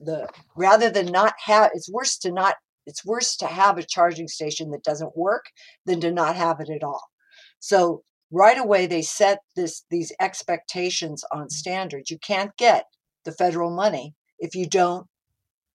the 0.00 0.28
rather 0.56 0.90
than 0.90 1.06
not 1.06 1.34
have 1.44 1.70
it's 1.74 1.90
worse 1.90 2.18
to 2.18 2.32
not 2.32 2.56
it's 2.86 3.04
worse 3.04 3.36
to 3.36 3.46
have 3.46 3.78
a 3.78 3.82
charging 3.82 4.28
station 4.28 4.70
that 4.70 4.84
doesn't 4.84 5.16
work 5.16 5.46
than 5.86 6.00
to 6.00 6.12
not 6.12 6.36
have 6.36 6.60
it 6.60 6.68
at 6.68 6.82
all. 6.82 7.02
So 7.60 8.02
right 8.30 8.58
away 8.58 8.86
they 8.86 9.02
set 9.02 9.38
this 9.56 9.84
these 9.90 10.12
expectations 10.20 11.24
on 11.32 11.50
standards. 11.50 12.10
You 12.10 12.18
can't 12.18 12.56
get 12.56 12.84
the 13.24 13.32
federal 13.32 13.70
money 13.70 14.14
if 14.38 14.54
you 14.54 14.68
don't 14.68 15.06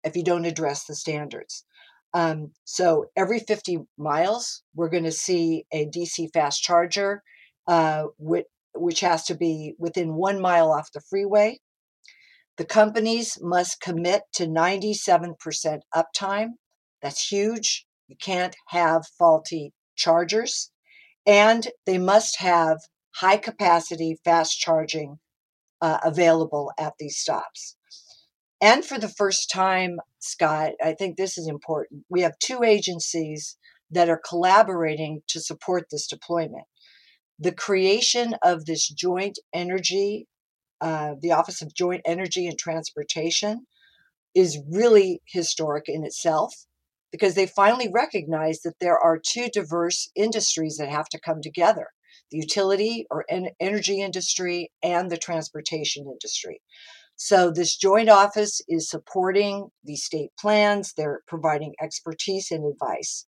if 0.04 0.16
you 0.16 0.24
don't 0.24 0.46
address 0.46 0.86
the 0.86 0.96
standards. 0.96 1.66
Um, 2.14 2.52
so 2.64 3.06
every 3.16 3.40
50 3.40 3.80
miles 3.98 4.64
we're 4.76 4.90
going 4.90 5.04
to 5.04 5.12
see 5.12 5.66
a 5.72 5.86
dc 5.86 6.34
fast 6.34 6.64
charger 6.64 7.22
uh, 7.68 8.06
which, 8.18 8.48
which 8.74 9.02
has 9.02 9.26
to 9.26 9.36
be 9.36 9.76
within 9.78 10.16
one 10.16 10.42
mile 10.42 10.72
off 10.72 10.92
the 10.92 11.02
freeway 11.02 11.60
the 12.60 12.66
companies 12.66 13.38
must 13.42 13.80
commit 13.80 14.24
to 14.34 14.46
97% 14.46 15.38
uptime. 15.96 16.48
That's 17.02 17.32
huge. 17.32 17.88
You 18.10 18.18
can't 18.18 18.54
have 18.68 19.08
faulty 19.18 19.72
chargers. 19.96 20.70
And 21.26 21.70
they 21.86 21.98
must 21.98 22.40
have 22.40 22.80
high 23.16 23.38
capacity 23.38 24.20
fast 24.26 24.60
charging 24.60 25.20
uh, 25.80 26.00
available 26.04 26.74
at 26.78 26.96
these 27.00 27.16
stops. 27.16 27.78
And 28.60 28.84
for 28.84 29.00
the 29.00 29.08
first 29.08 29.50
time, 29.50 30.02
Scott, 30.20 30.74
I 30.84 30.92
think 30.92 31.16
this 31.16 31.38
is 31.38 31.48
important. 31.48 32.04
We 32.10 32.24
have 32.24 32.38
two 32.40 32.64
agencies 32.64 33.58
that 33.90 34.10
are 34.10 34.22
collaborating 34.28 35.22
to 35.30 35.40
support 35.40 35.86
this 35.90 36.08
deployment. 36.08 36.66
The 37.40 37.54
creation 37.54 38.36
of 38.44 38.66
this 38.66 38.90
joint 38.90 39.40
energy 39.54 40.28
uh, 40.82 41.16
the 41.22 41.32
Office 41.32 41.62
of 41.62 41.74
Joint 41.74 42.02
Energy 42.06 42.48
and 42.48 42.58
Transportation 42.58 43.66
is 44.36 44.60
really 44.72 45.22
historic 45.26 45.86
in 45.88 46.04
itself 46.04 46.54
because 47.12 47.36
they 47.36 47.48
finally 47.48 47.90
recognize 47.92 48.62
that 48.62 48.80
there 48.80 48.98
are 48.98 49.20
two 49.20 49.50
diverse 49.52 50.10
industries 50.16 50.78
that 50.78 50.90
have 50.90 51.10
to 51.10 51.20
come 51.20 51.42
together 51.42 51.88
the 52.32 52.38
utility 52.38 53.08
or 53.10 53.26
en- 53.30 53.50
energy 53.60 54.02
industry 54.02 54.72
and 54.84 55.10
the 55.10 55.18
transportation 55.18 56.06
industry. 56.06 56.62
So, 57.16 57.52
this 57.52 57.76
joint 57.76 58.10
office 58.10 58.62
is 58.68 58.90
supporting 58.90 59.70
the 59.84 59.96
state 59.96 60.30
plans, 60.40 60.94
they're 60.96 61.22
providing 61.28 61.74
expertise 61.82 62.52
and 62.52 62.66
advice. 62.66 63.26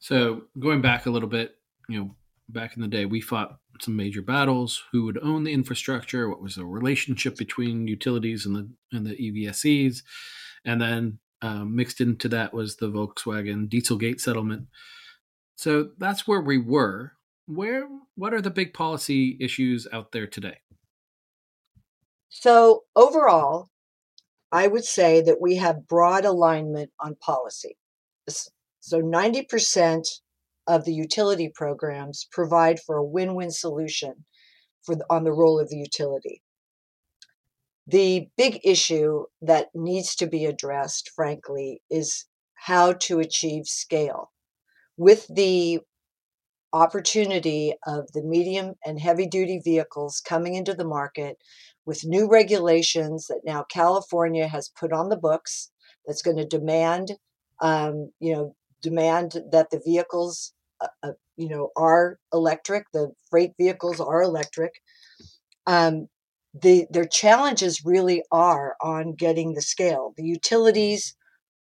So, 0.00 0.42
going 0.58 0.80
back 0.80 1.06
a 1.06 1.10
little 1.10 1.28
bit, 1.28 1.54
you 1.88 2.00
know, 2.00 2.16
back 2.48 2.76
in 2.76 2.82
the 2.82 2.88
day, 2.88 3.04
we 3.04 3.20
fought 3.20 3.58
some 3.80 3.96
major 3.96 4.22
battles. 4.22 4.82
Who 4.92 5.04
would 5.04 5.18
own 5.22 5.44
the 5.44 5.52
infrastructure? 5.52 6.28
What 6.28 6.42
was 6.42 6.56
the 6.56 6.64
relationship 6.64 7.36
between 7.36 7.86
utilities 7.86 8.46
and 8.46 8.56
the 8.56 8.68
and 8.92 9.06
the 9.06 9.16
EVSEs? 9.16 10.02
And 10.64 10.80
then 10.80 11.18
um, 11.42 11.76
mixed 11.76 12.00
into 12.00 12.28
that 12.30 12.52
was 12.52 12.76
the 12.76 12.90
Volkswagen 12.90 13.68
Dieselgate 13.68 14.20
settlement. 14.20 14.66
So 15.56 15.90
that's 15.98 16.26
where 16.26 16.40
we 16.40 16.58
were. 16.58 17.12
Where 17.46 17.88
what 18.16 18.34
are 18.34 18.40
the 18.40 18.50
big 18.50 18.74
policy 18.74 19.36
issues 19.40 19.86
out 19.92 20.12
there 20.12 20.26
today? 20.26 20.58
So 22.28 22.84
overall, 22.94 23.70
I 24.52 24.66
would 24.66 24.84
say 24.84 25.20
that 25.22 25.40
we 25.40 25.56
have 25.56 25.88
broad 25.88 26.24
alignment 26.24 26.90
on 27.00 27.16
policy. 27.16 27.76
So 28.80 29.00
90% 29.00 30.02
of 30.68 30.84
the 30.84 30.92
utility 30.92 31.50
programs 31.52 32.28
provide 32.30 32.78
for 32.78 32.96
a 32.96 33.04
win-win 33.04 33.50
solution 33.50 34.24
for 34.82 34.94
the, 34.94 35.04
on 35.10 35.24
the 35.24 35.32
role 35.32 35.58
of 35.58 35.68
the 35.70 35.76
utility. 35.76 36.42
The 37.86 38.28
big 38.36 38.60
issue 38.62 39.24
that 39.40 39.68
needs 39.74 40.14
to 40.16 40.26
be 40.26 40.44
addressed, 40.44 41.10
frankly, 41.16 41.80
is 41.90 42.26
how 42.54 42.92
to 42.92 43.18
achieve 43.18 43.66
scale. 43.66 44.30
With 44.98 45.26
the 45.34 45.80
opportunity 46.72 47.74
of 47.86 48.12
the 48.12 48.22
medium 48.22 48.74
and 48.84 49.00
heavy 49.00 49.26
duty 49.26 49.60
vehicles 49.64 50.20
coming 50.20 50.54
into 50.54 50.74
the 50.74 50.84
market 50.84 51.38
with 51.86 52.04
new 52.04 52.28
regulations 52.28 53.26
that 53.28 53.40
now 53.42 53.64
California 53.70 54.46
has 54.46 54.70
put 54.78 54.92
on 54.92 55.08
the 55.08 55.16
books 55.16 55.70
that's 56.06 56.20
going 56.20 56.36
to 56.36 56.44
demand 56.44 57.12
um, 57.62 58.10
you 58.20 58.34
know 58.34 58.54
demand 58.82 59.32
that 59.50 59.70
the 59.70 59.80
vehicles 59.84 60.52
uh, 61.02 61.12
you 61.36 61.48
know, 61.48 61.70
are 61.76 62.18
electric. 62.32 62.84
The 62.92 63.12
freight 63.30 63.52
vehicles 63.58 64.00
are 64.00 64.22
electric. 64.22 64.72
um, 65.66 66.08
the 66.54 66.86
their 66.90 67.06
challenges 67.06 67.84
really 67.84 68.22
are 68.32 68.74
on 68.80 69.14
getting 69.14 69.54
the 69.54 69.62
scale. 69.62 70.14
The 70.16 70.24
utilities 70.24 71.14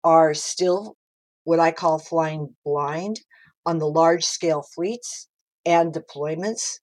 are 0.04 0.34
still 0.34 0.96
what 1.44 1.60
I 1.60 1.72
call 1.72 2.00
flying 2.00 2.56
blind 2.66 3.22
on 3.66 3.80
the 3.80 3.88
large 3.88 4.24
scale 4.26 4.64
fleets 4.76 5.28
and 5.66 5.94
deployments. 5.94 6.80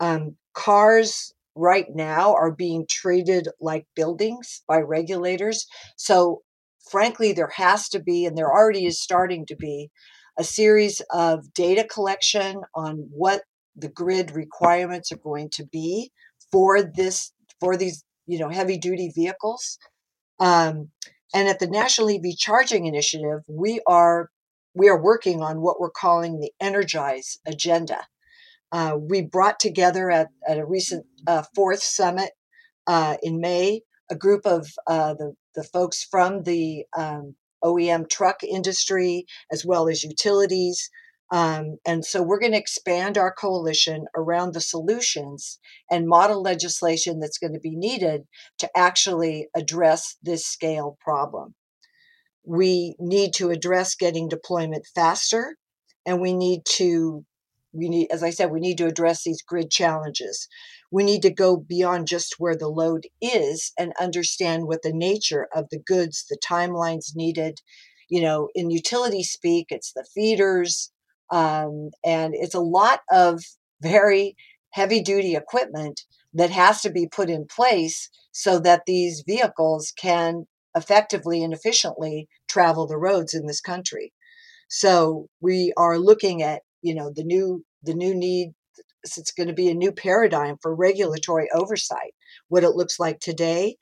Um, 0.00 0.36
cars 0.54 1.32
right 1.54 1.86
now 1.94 2.34
are 2.34 2.52
being 2.52 2.86
treated 2.88 3.48
like 3.60 3.86
buildings 3.96 4.62
by 4.68 4.78
regulators. 4.78 5.66
So, 5.96 6.42
frankly, 6.90 7.32
there 7.32 7.52
has 7.56 7.88
to 7.90 8.00
be, 8.00 8.26
and 8.26 8.36
there 8.36 8.52
already 8.52 8.86
is 8.86 9.00
starting 9.00 9.46
to 9.46 9.56
be, 9.56 9.90
a 10.38 10.44
series 10.44 11.00
of 11.10 11.52
data 11.54 11.84
collection 11.84 12.60
on 12.74 13.08
what 13.10 13.42
the 13.74 13.88
grid 13.88 14.30
requirements 14.30 15.12
are 15.12 15.18
going 15.18 15.50
to 15.50 15.64
be 15.66 16.10
for 16.50 16.82
this 16.82 17.32
for 17.60 17.76
these 17.76 18.04
you 18.26 18.38
know 18.38 18.48
heavy 18.48 18.78
duty 18.78 19.10
vehicles. 19.14 19.78
Um, 20.38 20.90
and 21.34 21.48
at 21.48 21.58
the 21.58 21.66
national 21.66 22.10
ev 22.10 22.22
charging 22.38 22.86
initiative 22.86 23.40
we 23.48 23.80
are 23.86 24.30
we 24.74 24.88
are 24.88 25.02
working 25.02 25.42
on 25.42 25.62
what 25.62 25.80
we're 25.80 25.90
calling 25.90 26.38
the 26.38 26.52
energize 26.60 27.38
agenda. 27.46 28.06
Uh, 28.72 28.96
we 28.98 29.22
brought 29.22 29.58
together 29.58 30.10
at, 30.10 30.28
at 30.46 30.58
a 30.58 30.66
recent 30.66 31.06
uh, 31.26 31.42
fourth 31.54 31.82
summit 31.82 32.30
uh, 32.86 33.16
in 33.22 33.40
may 33.40 33.80
a 34.10 34.14
group 34.14 34.44
of 34.44 34.68
uh, 34.86 35.14
the, 35.14 35.34
the 35.54 35.64
folks 35.64 36.04
from 36.04 36.42
the 36.42 36.84
um, 36.96 37.34
OEM 37.64 38.08
truck 38.08 38.42
industry 38.42 39.26
as 39.50 39.64
well 39.64 39.88
as 39.88 40.04
utilities. 40.04 40.90
Um, 41.32 41.78
and 41.84 42.04
so 42.04 42.22
we're 42.22 42.38
going 42.38 42.52
to 42.52 42.58
expand 42.58 43.18
our 43.18 43.32
coalition 43.32 44.06
around 44.16 44.54
the 44.54 44.60
solutions 44.60 45.58
and 45.90 46.06
model 46.06 46.40
legislation 46.40 47.18
that's 47.18 47.38
going 47.38 47.54
to 47.54 47.60
be 47.60 47.74
needed 47.74 48.22
to 48.58 48.70
actually 48.76 49.48
address 49.54 50.16
this 50.22 50.46
scale 50.46 50.96
problem. 51.00 51.54
We 52.44 52.94
need 53.00 53.34
to 53.34 53.50
address 53.50 53.96
getting 53.96 54.28
deployment 54.28 54.86
faster, 54.94 55.56
and 56.06 56.20
we 56.20 56.32
need 56.32 56.60
to 56.76 57.24
we 57.76 57.88
need 57.88 58.08
as 58.10 58.22
i 58.22 58.30
said 58.30 58.50
we 58.50 58.60
need 58.60 58.78
to 58.78 58.86
address 58.86 59.24
these 59.24 59.42
grid 59.42 59.70
challenges. 59.70 60.48
We 60.90 61.04
need 61.04 61.22
to 61.22 61.30
go 61.30 61.56
beyond 61.56 62.06
just 62.06 62.36
where 62.38 62.56
the 62.56 62.68
load 62.68 63.06
is 63.20 63.72
and 63.78 63.92
understand 64.00 64.66
what 64.66 64.82
the 64.82 64.92
nature 64.92 65.48
of 65.54 65.66
the 65.70 65.80
goods 65.80 66.24
the 66.28 66.38
timelines 66.44 67.16
needed. 67.16 67.60
You 68.08 68.22
know 68.22 68.48
in 68.54 68.70
utility 68.70 69.22
speak 69.22 69.66
it's 69.70 69.92
the 69.92 70.06
feeders 70.14 70.92
um, 71.30 71.90
and 72.04 72.34
it's 72.34 72.54
a 72.54 72.60
lot 72.60 73.00
of 73.10 73.42
very 73.82 74.36
heavy 74.70 75.00
duty 75.02 75.34
equipment 75.34 76.02
that 76.34 76.50
has 76.50 76.82
to 76.82 76.90
be 76.90 77.08
put 77.08 77.30
in 77.30 77.46
place 77.46 78.10
so 78.32 78.58
that 78.60 78.82
these 78.86 79.24
vehicles 79.26 79.92
can 79.98 80.46
effectively 80.76 81.42
and 81.42 81.52
efficiently 81.52 82.28
travel 82.48 82.86
the 82.86 82.98
roads 82.98 83.32
in 83.34 83.46
this 83.46 83.60
country. 83.60 84.12
So 84.68 85.28
we 85.40 85.72
are 85.76 85.98
looking 85.98 86.42
at 86.42 86.62
you 86.82 86.94
know 86.94 87.10
the 87.14 87.24
new 87.24 87.64
the 87.82 87.94
new 87.94 88.14
need 88.14 88.52
it's 89.04 89.32
going 89.32 89.46
to 89.46 89.54
be 89.54 89.68
a 89.68 89.74
new 89.74 89.92
paradigm 89.92 90.56
for 90.60 90.74
regulatory 90.74 91.48
oversight 91.54 92.12
what 92.48 92.64
it 92.64 92.70
looks 92.70 92.98
like 92.98 93.20
today 93.20 93.76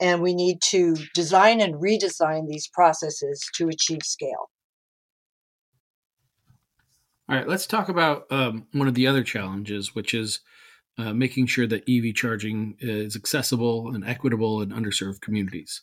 and 0.00 0.22
we 0.22 0.34
need 0.34 0.60
to 0.62 0.96
design 1.14 1.60
and 1.60 1.74
redesign 1.74 2.48
these 2.48 2.66
processes 2.68 3.46
to 3.54 3.68
achieve 3.68 4.00
scale. 4.02 4.50
All 7.28 7.36
right 7.36 7.48
let's 7.48 7.66
talk 7.66 7.88
about 7.88 8.24
um, 8.30 8.66
one 8.72 8.88
of 8.88 8.94
the 8.94 9.06
other 9.06 9.22
challenges 9.22 9.94
which 9.94 10.14
is 10.14 10.40
uh, 10.98 11.12
making 11.12 11.46
sure 11.46 11.66
that 11.66 11.88
ev 11.88 12.14
charging 12.14 12.76
is 12.80 13.14
accessible 13.14 13.94
and 13.94 14.04
equitable 14.04 14.60
in 14.62 14.70
underserved 14.70 15.20
communities 15.20 15.82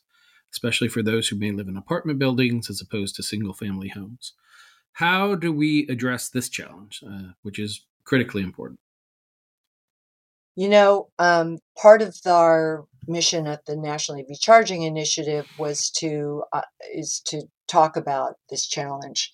especially 0.52 0.88
for 0.88 1.04
those 1.04 1.28
who 1.28 1.38
may 1.38 1.52
live 1.52 1.68
in 1.68 1.78
apartment 1.78 2.20
buildings 2.20 2.70
as 2.70 2.82
opposed 2.82 3.16
to 3.16 3.24
single 3.24 3.54
family 3.54 3.90
homes 3.90 4.34
how 4.98 5.36
do 5.36 5.54
we 5.54 5.86
address 5.90 6.30
this 6.30 6.50
challenge, 6.50 7.04
uh, 7.08 7.34
which 7.44 7.60
is 7.60 7.86
critically 8.04 8.42
important? 8.42 8.80
You 10.56 10.70
know, 10.70 11.10
um, 11.20 11.60
part 11.80 12.02
of 12.02 12.18
our 12.26 12.86
mission 13.08 13.46
at 13.46 13.64
the 13.68 13.76
National 13.76 14.18
EV 14.18 14.40
Charging 14.40 14.82
Initiative 14.82 15.46
was 15.60 15.92
to 15.98 16.42
uh, 16.52 16.64
is 16.96 17.22
to 17.28 17.44
talk 17.68 17.96
about 17.96 18.38
this 18.50 18.66
challenge. 18.66 19.32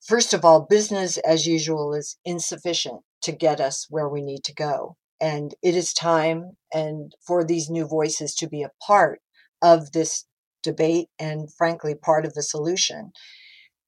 First 0.00 0.32
of 0.32 0.46
all, 0.46 0.62
business 0.62 1.18
as 1.18 1.46
usual 1.46 1.92
is 1.92 2.16
insufficient 2.24 3.02
to 3.20 3.32
get 3.32 3.60
us 3.60 3.86
where 3.90 4.08
we 4.08 4.22
need 4.22 4.44
to 4.44 4.54
go, 4.54 4.96
and 5.20 5.54
it 5.62 5.74
is 5.74 5.92
time 5.92 6.56
and 6.72 7.12
for 7.26 7.44
these 7.44 7.68
new 7.68 7.86
voices 7.86 8.34
to 8.36 8.48
be 8.48 8.62
a 8.62 8.72
part 8.86 9.20
of 9.60 9.92
this 9.92 10.24
debate 10.62 11.08
and, 11.18 11.52
frankly, 11.52 11.94
part 11.94 12.24
of 12.24 12.32
the 12.32 12.42
solution. 12.42 13.12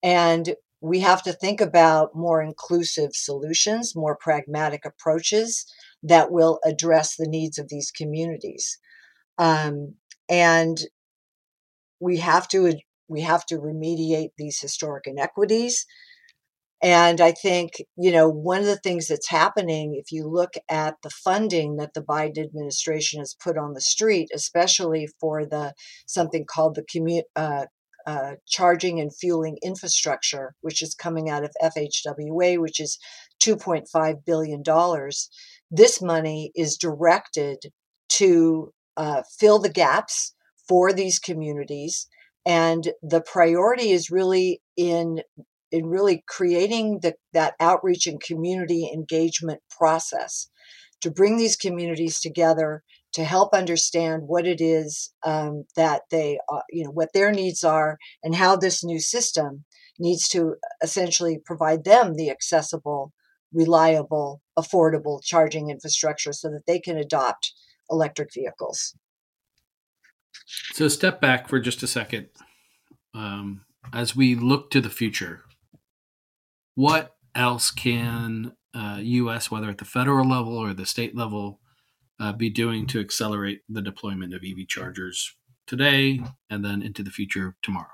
And 0.03 0.55
we 0.81 1.01
have 1.01 1.23
to 1.23 1.33
think 1.33 1.61
about 1.61 2.15
more 2.15 2.43
inclusive 2.43 3.11
solutions, 3.15 3.95
more 3.95 4.17
pragmatic 4.17 4.85
approaches 4.85 5.65
that 6.03 6.33
will 6.33 6.59
address 6.65 7.17
the 7.17 7.29
needs 7.29 7.59
of 7.59 7.69
these 7.69 7.93
communities. 7.93 8.79
Um, 9.39 9.95
and 10.29 10.79
we 12.01 12.19
have 12.19 12.49
to 12.49 12.75
we 13.09 13.21
have 13.21 13.45
to 13.47 13.57
remediate 13.57 14.31
these 14.39 14.59
historic 14.61 15.07
inequities 15.07 15.87
and 16.83 17.21
I 17.21 17.31
think, 17.31 17.75
you 17.97 18.11
know, 18.11 18.29
one 18.29 18.59
of 18.59 18.67
the 18.67 18.77
things 18.77 19.07
that's 19.07 19.29
happening, 19.29 19.95
if 19.95 20.11
you 20.11 20.27
look 20.27 20.55
at 20.69 20.97
the 21.05 21.11
funding 21.11 21.77
that 21.77 21.95
the 21.95 22.03
Biden 22.03 22.39
administration 22.43 23.21
has 23.21 23.37
put 23.41 23.57
on 23.57 23.75
the 23.75 23.81
street, 23.81 24.31
especially 24.35 25.07
for 25.21 25.47
the 25.47 25.75
something 26.07 26.45
called 26.45 26.75
the 26.75 26.83
commu- 26.83 27.23
uh, 27.37 27.67
uh, 28.07 28.33
charging 28.47 29.01
and 29.01 29.15
fueling 29.15 29.59
infrastructure, 29.63 30.55
which 30.61 30.83
is 30.83 30.95
coming 30.95 31.31
out 31.31 31.45
of 31.45 31.55
FHWA, 31.63 32.59
which 32.59 32.81
is 32.81 32.99
$2.5 33.43 34.25
billion. 34.25 34.63
This 35.71 36.03
money 36.03 36.53
is 36.55 36.77
directed 36.77 37.59
to 38.11 38.73
uh, 38.97 39.23
fill 39.39 39.59
the 39.59 39.73
gaps 39.73 40.35
for 40.69 40.93
these 40.93 41.19
communities. 41.19 42.07
And 42.45 42.93
the 43.03 43.21
priority 43.21 43.93
is 43.93 44.11
really 44.11 44.61
in 44.77 45.23
in 45.71 45.87
really 45.87 46.23
creating 46.29 47.01
the, 47.01 47.15
that 47.33 47.55
outreach 47.59 48.07
and 48.07 48.21
community 48.21 48.91
engagement 48.93 49.61
process 49.71 50.51
to 51.01 51.11
bring 51.11 51.39
these 51.39 51.57
communities 51.57 52.21
together 52.21 52.83
to 53.13 53.25
help 53.25 53.53
understand 53.53 54.23
what 54.27 54.47
it 54.47 54.61
is 54.61 55.13
um, 55.25 55.65
that 55.77 56.03
they, 56.11 56.39
uh, 56.51 56.61
you 56.71 56.85
know, 56.85 56.91
what 56.91 57.13
their 57.13 57.31
needs 57.31 57.63
are, 57.63 57.99
and 58.23 58.35
how 58.35 58.57
this 58.57 58.83
new 58.83 58.99
system 59.01 59.65
needs 59.99 60.29
to 60.29 60.55
essentially 60.83 61.39
provide 61.45 61.85
them 61.85 62.15
the 62.15 62.31
accessible, 62.31 63.13
reliable, 63.53 64.41
affordable 64.59 65.23
charging 65.23 65.71
infrastructure 65.71 66.33
so 66.33 66.49
that 66.49 66.67
they 66.67 66.81
can 66.81 66.97
adopt 66.97 67.53
electric 67.91 68.33
vehicles. 68.33 68.95
So, 70.73 70.89
step 70.89 71.21
back 71.21 71.49
for 71.49 71.61
just 71.61 71.83
a 71.83 71.87
second. 71.87 72.29
Um, 73.15 73.67
as 73.93 74.17
we 74.17 74.35
look 74.35 74.71
to 74.71 74.81
the 74.81 74.89
future, 74.89 75.43
what 76.75 77.15
else 77.35 77.71
can 77.71 78.53
uh, 78.75 78.99
U.S., 79.01 79.51
whether 79.51 79.69
at 79.69 79.79
the 79.79 79.85
federal 79.85 80.29
level 80.29 80.57
or 80.57 80.73
the 80.73 80.87
state 80.87 81.15
level, 81.15 81.61
uh, 82.21 82.33
be 82.33 82.51
doing 82.51 82.87
to 82.87 83.01
accelerate 83.01 83.61
the 83.69 83.83
deployment 83.83 84.35
of 84.35 84.43
EV 84.45 84.67
chargers 84.69 85.35
today 85.67 86.21
and 86.51 86.65
then 86.65 86.83
into 86.83 87.03
the 87.03 87.11
future 87.11 87.57
tomorrow? 87.63 87.89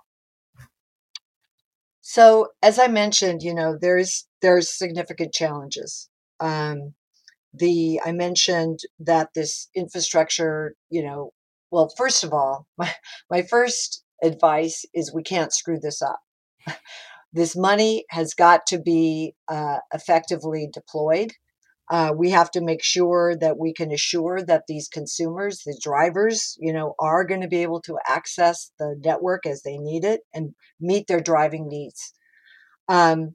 So, 2.01 2.49
as 2.63 2.79
I 2.79 2.89
mentioned, 2.89 3.43
you 3.43 3.55
know, 3.55 3.77
there's 3.79 4.27
there's 4.41 4.71
significant 4.71 5.35
challenges. 5.35 6.09
Um, 6.41 6.95
the 7.53 8.01
I 8.05 8.13
mentioned 8.13 8.81
that 9.01 9.29
this 9.35 9.69
infrastructure, 9.75 10.75
you 10.89 11.03
know, 11.03 11.33
well, 11.71 11.93
first 11.97 12.25
of 12.25 12.33
all, 12.33 12.67
my 12.79 12.91
my 13.31 13.43
first 13.43 14.03
advice 14.23 14.85
is 14.95 15.13
we 15.13 15.23
can't 15.23 15.53
screw 15.53 15.79
this 15.79 16.01
up. 16.03 16.21
this 17.33 17.57
money 17.57 18.05
has 18.11 18.35
got 18.35 18.67
to 18.69 18.79
be 18.79 19.35
uh, 19.49 19.79
effectively 19.93 20.69
deployed. 20.73 21.33
Uh, 21.91 22.13
we 22.15 22.31
have 22.31 22.51
to 22.51 22.61
make 22.61 22.83
sure 22.83 23.35
that 23.37 23.59
we 23.59 23.73
can 23.73 23.91
assure 23.91 24.43
that 24.43 24.65
these 24.69 24.89
consumers, 24.89 25.63
the 25.65 25.79
drivers, 25.83 26.57
you 26.61 26.73
know, 26.73 26.95
are 27.01 27.25
going 27.25 27.41
to 27.41 27.49
be 27.49 27.63
able 27.63 27.81
to 27.81 27.99
access 28.07 28.71
the 28.79 28.95
network 29.03 29.47
as 29.47 29.63
they 29.63 29.79
need 29.79 30.05
it 30.05 30.21
and 30.35 30.55
meet 30.81 31.07
their 31.07 31.21
driving 31.21 31.67
needs. 31.67 32.13
Um, 32.89 33.35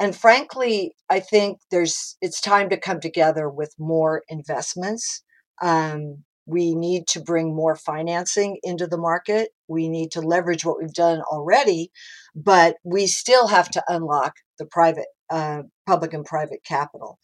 and 0.00 0.16
frankly, 0.16 0.96
I 1.08 1.20
think 1.20 1.58
there's 1.70 2.16
it's 2.20 2.40
time 2.40 2.70
to 2.70 2.76
come 2.76 2.98
together 2.98 3.48
with 3.48 3.72
more 3.78 4.22
investments. 4.28 5.22
Um, 5.62 6.24
we 6.44 6.74
need 6.74 7.06
to 7.08 7.20
bring 7.20 7.54
more 7.54 7.76
financing 7.76 8.58
into 8.64 8.88
the 8.88 8.98
market. 8.98 9.50
We 9.68 9.88
need 9.88 10.10
to 10.12 10.20
leverage 10.20 10.64
what 10.64 10.78
we've 10.80 10.92
done 10.92 11.20
already, 11.20 11.92
but 12.34 12.76
we 12.84 13.06
still 13.06 13.46
have 13.46 13.70
to 13.70 13.84
unlock 13.88 14.34
the 14.58 14.66
private, 14.66 15.06
uh, 15.30 15.62
public 15.86 16.12
and 16.12 16.24
private 16.24 16.64
capital. 16.66 17.18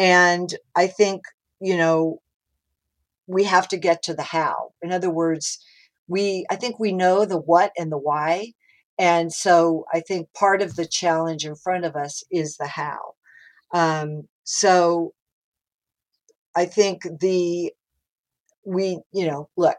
And 0.00 0.52
I 0.74 0.88
think 0.88 1.22
you 1.60 1.76
know, 1.76 2.20
we 3.26 3.44
have 3.44 3.68
to 3.68 3.76
get 3.76 4.02
to 4.04 4.14
the 4.14 4.22
how. 4.22 4.72
In 4.82 4.92
other 4.92 5.10
words, 5.10 5.58
we 6.08 6.46
I 6.50 6.56
think 6.56 6.78
we 6.78 6.92
know 6.92 7.24
the 7.24 7.38
what 7.38 7.72
and 7.78 7.92
the 7.92 7.98
why. 7.98 8.52
And 8.98 9.32
so 9.32 9.84
I 9.92 10.00
think 10.00 10.32
part 10.34 10.62
of 10.62 10.76
the 10.76 10.86
challenge 10.86 11.46
in 11.46 11.54
front 11.54 11.84
of 11.84 11.96
us 11.96 12.24
is 12.30 12.56
the 12.56 12.66
how. 12.66 13.14
Um, 13.72 14.28
so 14.44 15.12
I 16.56 16.66
think 16.66 17.02
the 17.20 17.72
we, 18.64 19.00
you 19.12 19.26
know, 19.26 19.48
look, 19.56 19.78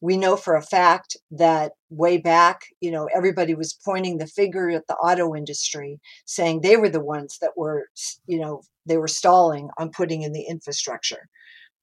we 0.00 0.16
know 0.16 0.36
for 0.36 0.56
a 0.56 0.62
fact 0.62 1.16
that 1.30 1.72
way 1.90 2.18
back, 2.18 2.62
you 2.80 2.90
know, 2.90 3.08
everybody 3.14 3.54
was 3.54 3.78
pointing 3.84 4.18
the 4.18 4.26
finger 4.26 4.70
at 4.70 4.86
the 4.88 4.94
auto 4.94 5.34
industry, 5.34 6.00
saying 6.24 6.60
they 6.60 6.76
were 6.76 6.88
the 6.88 7.00
ones 7.00 7.38
that 7.40 7.52
were, 7.56 7.88
you 8.26 8.38
know, 8.38 8.62
they 8.86 8.96
were 8.96 9.08
stalling 9.08 9.68
on 9.78 9.90
putting 9.90 10.22
in 10.22 10.32
the 10.32 10.46
infrastructure. 10.48 11.28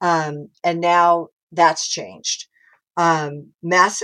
Um, 0.02 0.50
and 0.64 0.82
now 0.82 1.28
that's 1.52 1.88
changed. 1.88 2.48
Um, 2.98 3.54
mass 3.62 4.04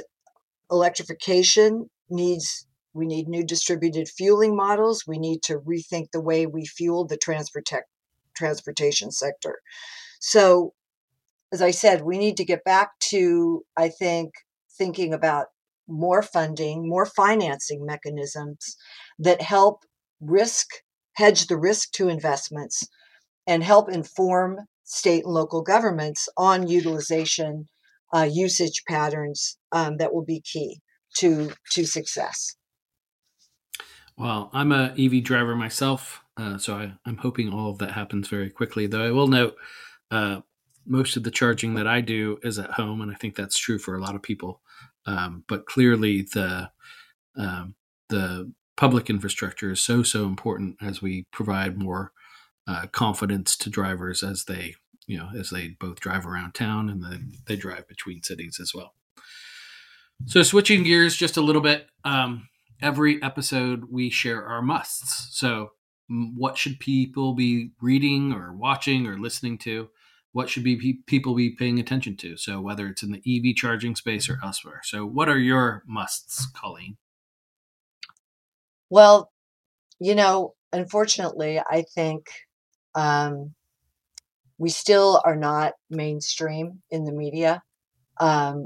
electrification 0.72 1.90
needs, 2.10 2.68
we 2.94 3.06
need 3.06 3.28
new 3.28 3.44
distributed 3.44 4.08
fueling 4.08 4.56
models. 4.56 5.04
We 5.06 5.20
need 5.20 5.44
to 5.44 5.60
rethink 5.60 6.12
the 6.12 6.22
way 6.22 6.46
we 6.46 6.66
fuel 6.66 7.06
the 7.06 7.18
transport 7.18 7.68
transportation 8.36 9.12
sector. 9.12 9.60
So 10.20 10.74
as 11.52 11.62
I 11.62 11.72
said, 11.72 12.04
we 12.04 12.18
need 12.18 12.38
to 12.38 12.46
get 12.46 12.64
back 12.64 12.92
to, 13.10 13.64
I 13.76 13.90
think, 13.90 14.32
thinking 14.78 15.14
about 15.14 15.48
more 15.90 16.22
funding, 16.22 16.88
more 16.88 17.06
financing 17.06 17.86
mechanisms 17.86 18.76
that 19.18 19.42
help 19.42 19.84
risk, 20.22 20.68
hedge 21.14 21.48
the 21.48 21.58
risk 21.58 21.92
to 21.94 22.10
investments, 22.10 22.88
and 23.48 23.64
help 23.64 23.90
inform 23.90 24.58
state 24.84 25.24
and 25.24 25.34
local 25.34 25.62
governments 25.62 26.30
on 26.38 26.68
utilization, 26.68 27.66
uh, 28.14 28.28
usage 28.30 28.84
patterns 28.88 29.58
um, 29.72 29.98
that 29.98 30.14
will 30.14 30.26
be 30.26 30.42
key 30.42 30.80
to 31.16 31.52
to 31.72 31.86
success. 31.86 32.56
Well, 34.18 34.50
I'm 34.52 34.72
a 34.72 34.94
EV 35.00 35.24
driver 35.24 35.56
myself, 35.56 36.22
uh, 36.36 36.58
so 36.58 36.76
I, 36.76 36.94
am 37.08 37.18
hoping 37.18 37.54
all 37.54 37.72
of 37.72 37.78
that 37.78 37.92
happens 37.92 38.28
very 38.28 38.50
quickly. 38.50 38.86
Though 38.86 39.06
I 39.06 39.12
will 39.12 39.28
note, 39.28 39.56
uh, 40.12 40.42
most 40.86 41.16
of 41.16 41.24
the 41.24 41.32
charging 41.32 41.76
that 41.76 41.88
I 41.88 42.02
do 42.02 42.38
is 42.44 42.60
at 42.60 42.72
home, 42.72 43.00
and 43.02 43.12
I 43.12 43.16
think 43.16 43.36
that's 43.36 43.58
true 43.58 43.80
for 43.80 43.96
a 43.96 44.02
lot 44.02 44.16
of 44.16 44.22
people. 44.22 44.62
Um, 45.10 45.44
but 45.48 45.66
clearly, 45.66 46.22
the 46.22 46.70
um, 47.36 47.74
the 48.10 48.52
public 48.78 49.10
infrastructure 49.10 49.72
is 49.72 49.82
so 49.82 50.04
so 50.04 50.26
important 50.26 50.78
as 50.82 51.02
we 51.02 51.26
provide 51.32 51.78
more 51.78 52.12
uh, 52.68 52.86
confidence 52.92 53.58
to 53.58 53.70
drivers 53.70 54.22
as 54.22 54.46
they 54.46 54.76
you 55.08 55.18
know 55.18 55.30
as 55.36 55.50
they 55.50 55.70
both 55.80 56.00
drive 56.00 56.28
around 56.28 56.54
town 56.54 56.90
and 56.90 57.04
then 57.04 57.32
they 57.48 57.56
drive 57.56 57.88
between 57.88 58.22
cities 58.22 58.60
as 58.62 58.74
well. 58.74 58.94
So 60.28 60.44
switching 60.44 60.84
gears 60.84 61.16
just 61.16 61.38
a 61.38 61.42
little 61.42 61.62
bit. 61.62 61.88
Um, 62.04 62.48
every 62.80 63.22
episode 63.24 63.86
we 63.90 64.12
share 64.12 64.46
our 64.46 64.62
musts. 64.62 65.30
So 65.32 65.72
what 66.08 66.58
should 66.58 66.80
people 66.80 67.34
be 67.34 67.72
reading 67.82 68.32
or 68.32 68.54
watching 68.54 69.08
or 69.08 69.18
listening 69.18 69.58
to? 69.60 69.90
What 70.32 70.50
should 70.50 70.64
be 70.64 71.00
people 71.08 71.34
be 71.34 71.50
paying 71.50 71.80
attention 71.80 72.16
to? 72.18 72.38
So 72.38 72.62
whether 72.62 72.88
it's 72.88 73.04
in 73.04 73.12
the 73.12 73.22
EV 73.26 73.56
charging 73.56 73.96
space 73.96 74.30
or 74.30 74.40
elsewhere. 74.44 74.82
So 74.84 75.06
what 75.06 75.28
are 75.30 75.40
your 75.40 75.84
musts, 75.88 76.48
Colleen? 76.56 76.98
Well, 78.90 79.32
you 80.00 80.16
know, 80.16 80.54
unfortunately, 80.72 81.60
I 81.60 81.84
think 81.94 82.30
um, 82.96 83.54
we 84.58 84.70
still 84.70 85.22
are 85.26 85.36
not 85.36 85.74
mainstream 85.90 86.82
in 86.92 87.06
the 87.06 87.12
media. 87.12 87.62
Um, 88.20 88.66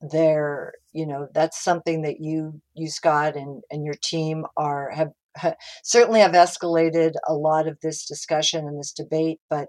there, 0.00 0.74
you 0.92 1.06
know, 1.06 1.28
that's 1.34 1.62
something 1.62 2.02
that 2.02 2.20
you, 2.20 2.60
you 2.74 2.88
Scott, 2.88 3.36
and 3.36 3.62
and 3.70 3.84
your 3.84 3.96
team 4.02 4.44
are 4.56 4.90
have, 4.90 5.10
have 5.36 5.56
certainly 5.82 6.20
have 6.20 6.32
escalated 6.32 7.12
a 7.26 7.34
lot 7.34 7.66
of 7.66 7.78
this 7.80 8.06
discussion 8.06 8.66
and 8.66 8.78
this 8.78 8.92
debate, 8.92 9.40
but 9.48 9.68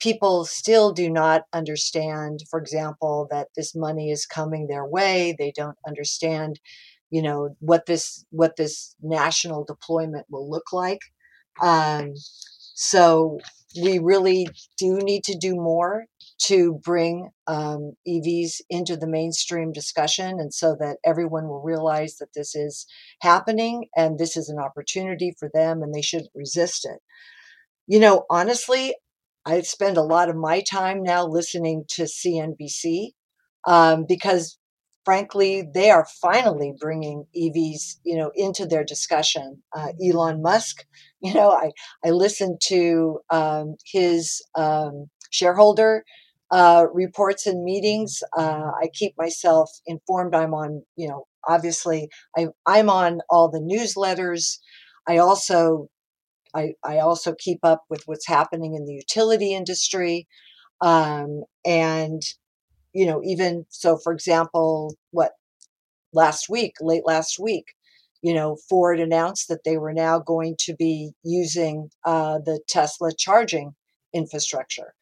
people 0.00 0.44
still 0.44 0.92
do 0.92 1.10
not 1.10 1.42
understand, 1.52 2.40
for 2.50 2.60
example, 2.60 3.26
that 3.30 3.48
this 3.56 3.74
money 3.74 4.10
is 4.10 4.26
coming 4.26 4.66
their 4.66 4.86
way. 4.86 5.34
They 5.38 5.52
don't 5.56 5.76
understand, 5.86 6.60
you 7.10 7.22
know, 7.22 7.56
what 7.60 7.86
this 7.86 8.24
what 8.30 8.56
this 8.56 8.94
national 9.02 9.64
deployment 9.64 10.26
will 10.30 10.48
look 10.48 10.72
like. 10.72 11.00
Um, 11.60 12.14
so 12.74 13.38
we 13.82 13.98
really 13.98 14.46
do 14.78 14.98
need 14.98 15.24
to 15.24 15.36
do 15.36 15.54
more 15.54 16.04
to 16.42 16.80
bring 16.84 17.30
um, 17.46 17.92
EVs 18.06 18.60
into 18.70 18.96
the 18.96 19.08
mainstream 19.08 19.72
discussion, 19.72 20.38
and 20.40 20.54
so 20.54 20.76
that 20.80 20.98
everyone 21.04 21.48
will 21.48 21.62
realize 21.62 22.16
that 22.16 22.32
this 22.34 22.54
is 22.54 22.86
happening 23.20 23.86
and 23.96 24.18
this 24.18 24.36
is 24.36 24.48
an 24.48 24.58
opportunity 24.58 25.34
for 25.38 25.50
them, 25.52 25.82
and 25.82 25.92
they 25.94 26.02
shouldn't 26.02 26.30
resist 26.34 26.84
it. 26.86 27.00
You 27.86 28.00
know, 28.00 28.24
honestly, 28.30 28.94
I 29.46 29.60
spend 29.62 29.96
a 29.96 30.02
lot 30.02 30.28
of 30.28 30.36
my 30.36 30.60
time 30.60 31.02
now 31.02 31.26
listening 31.26 31.84
to 31.90 32.02
CNBC 32.04 33.08
um, 33.66 34.04
because, 34.08 34.58
frankly, 35.04 35.68
they 35.74 35.90
are 35.90 36.06
finally 36.20 36.74
bringing 36.78 37.24
EVs, 37.36 37.96
you 38.04 38.16
know, 38.16 38.30
into 38.34 38.66
their 38.66 38.84
discussion. 38.84 39.62
Uh, 39.74 39.88
Elon 40.04 40.42
Musk, 40.42 40.84
you 41.20 41.34
know, 41.34 41.50
I 41.50 41.72
I 42.04 42.10
listen 42.10 42.58
to 42.66 43.20
um, 43.30 43.74
his 43.86 44.42
um, 44.56 45.06
shareholder 45.30 46.04
uh, 46.50 46.86
reports 46.92 47.46
and 47.46 47.64
meetings. 47.64 48.22
Uh, 48.36 48.70
I 48.80 48.88
keep 48.92 49.14
myself 49.18 49.70
informed. 49.86 50.34
I'm 50.34 50.54
on, 50.54 50.82
you 50.96 51.08
know, 51.08 51.26
obviously 51.46 52.08
I 52.36 52.48
I'm 52.66 52.88
on 52.90 53.20
all 53.30 53.50
the 53.50 53.60
newsletters. 53.60 54.58
I 55.06 55.18
also 55.18 55.88
I, 56.58 56.74
I 56.84 56.98
also 56.98 57.34
keep 57.38 57.60
up 57.62 57.82
with 57.88 58.02
what's 58.06 58.26
happening 58.26 58.74
in 58.74 58.84
the 58.84 58.94
utility 58.94 59.54
industry. 59.54 60.26
Um, 60.80 61.42
and, 61.64 62.22
you 62.92 63.06
know, 63.06 63.20
even 63.24 63.64
so, 63.68 63.98
for 64.02 64.12
example, 64.12 64.94
what 65.10 65.32
last 66.12 66.48
week, 66.48 66.74
late 66.80 67.06
last 67.06 67.38
week, 67.38 67.66
you 68.22 68.34
know, 68.34 68.56
Ford 68.68 68.98
announced 68.98 69.48
that 69.48 69.64
they 69.64 69.78
were 69.78 69.92
now 69.92 70.18
going 70.18 70.56
to 70.60 70.74
be 70.74 71.12
using 71.22 71.90
uh, 72.04 72.38
the 72.44 72.60
Tesla 72.68 73.10
charging 73.16 73.74
infrastructure. 74.12 74.94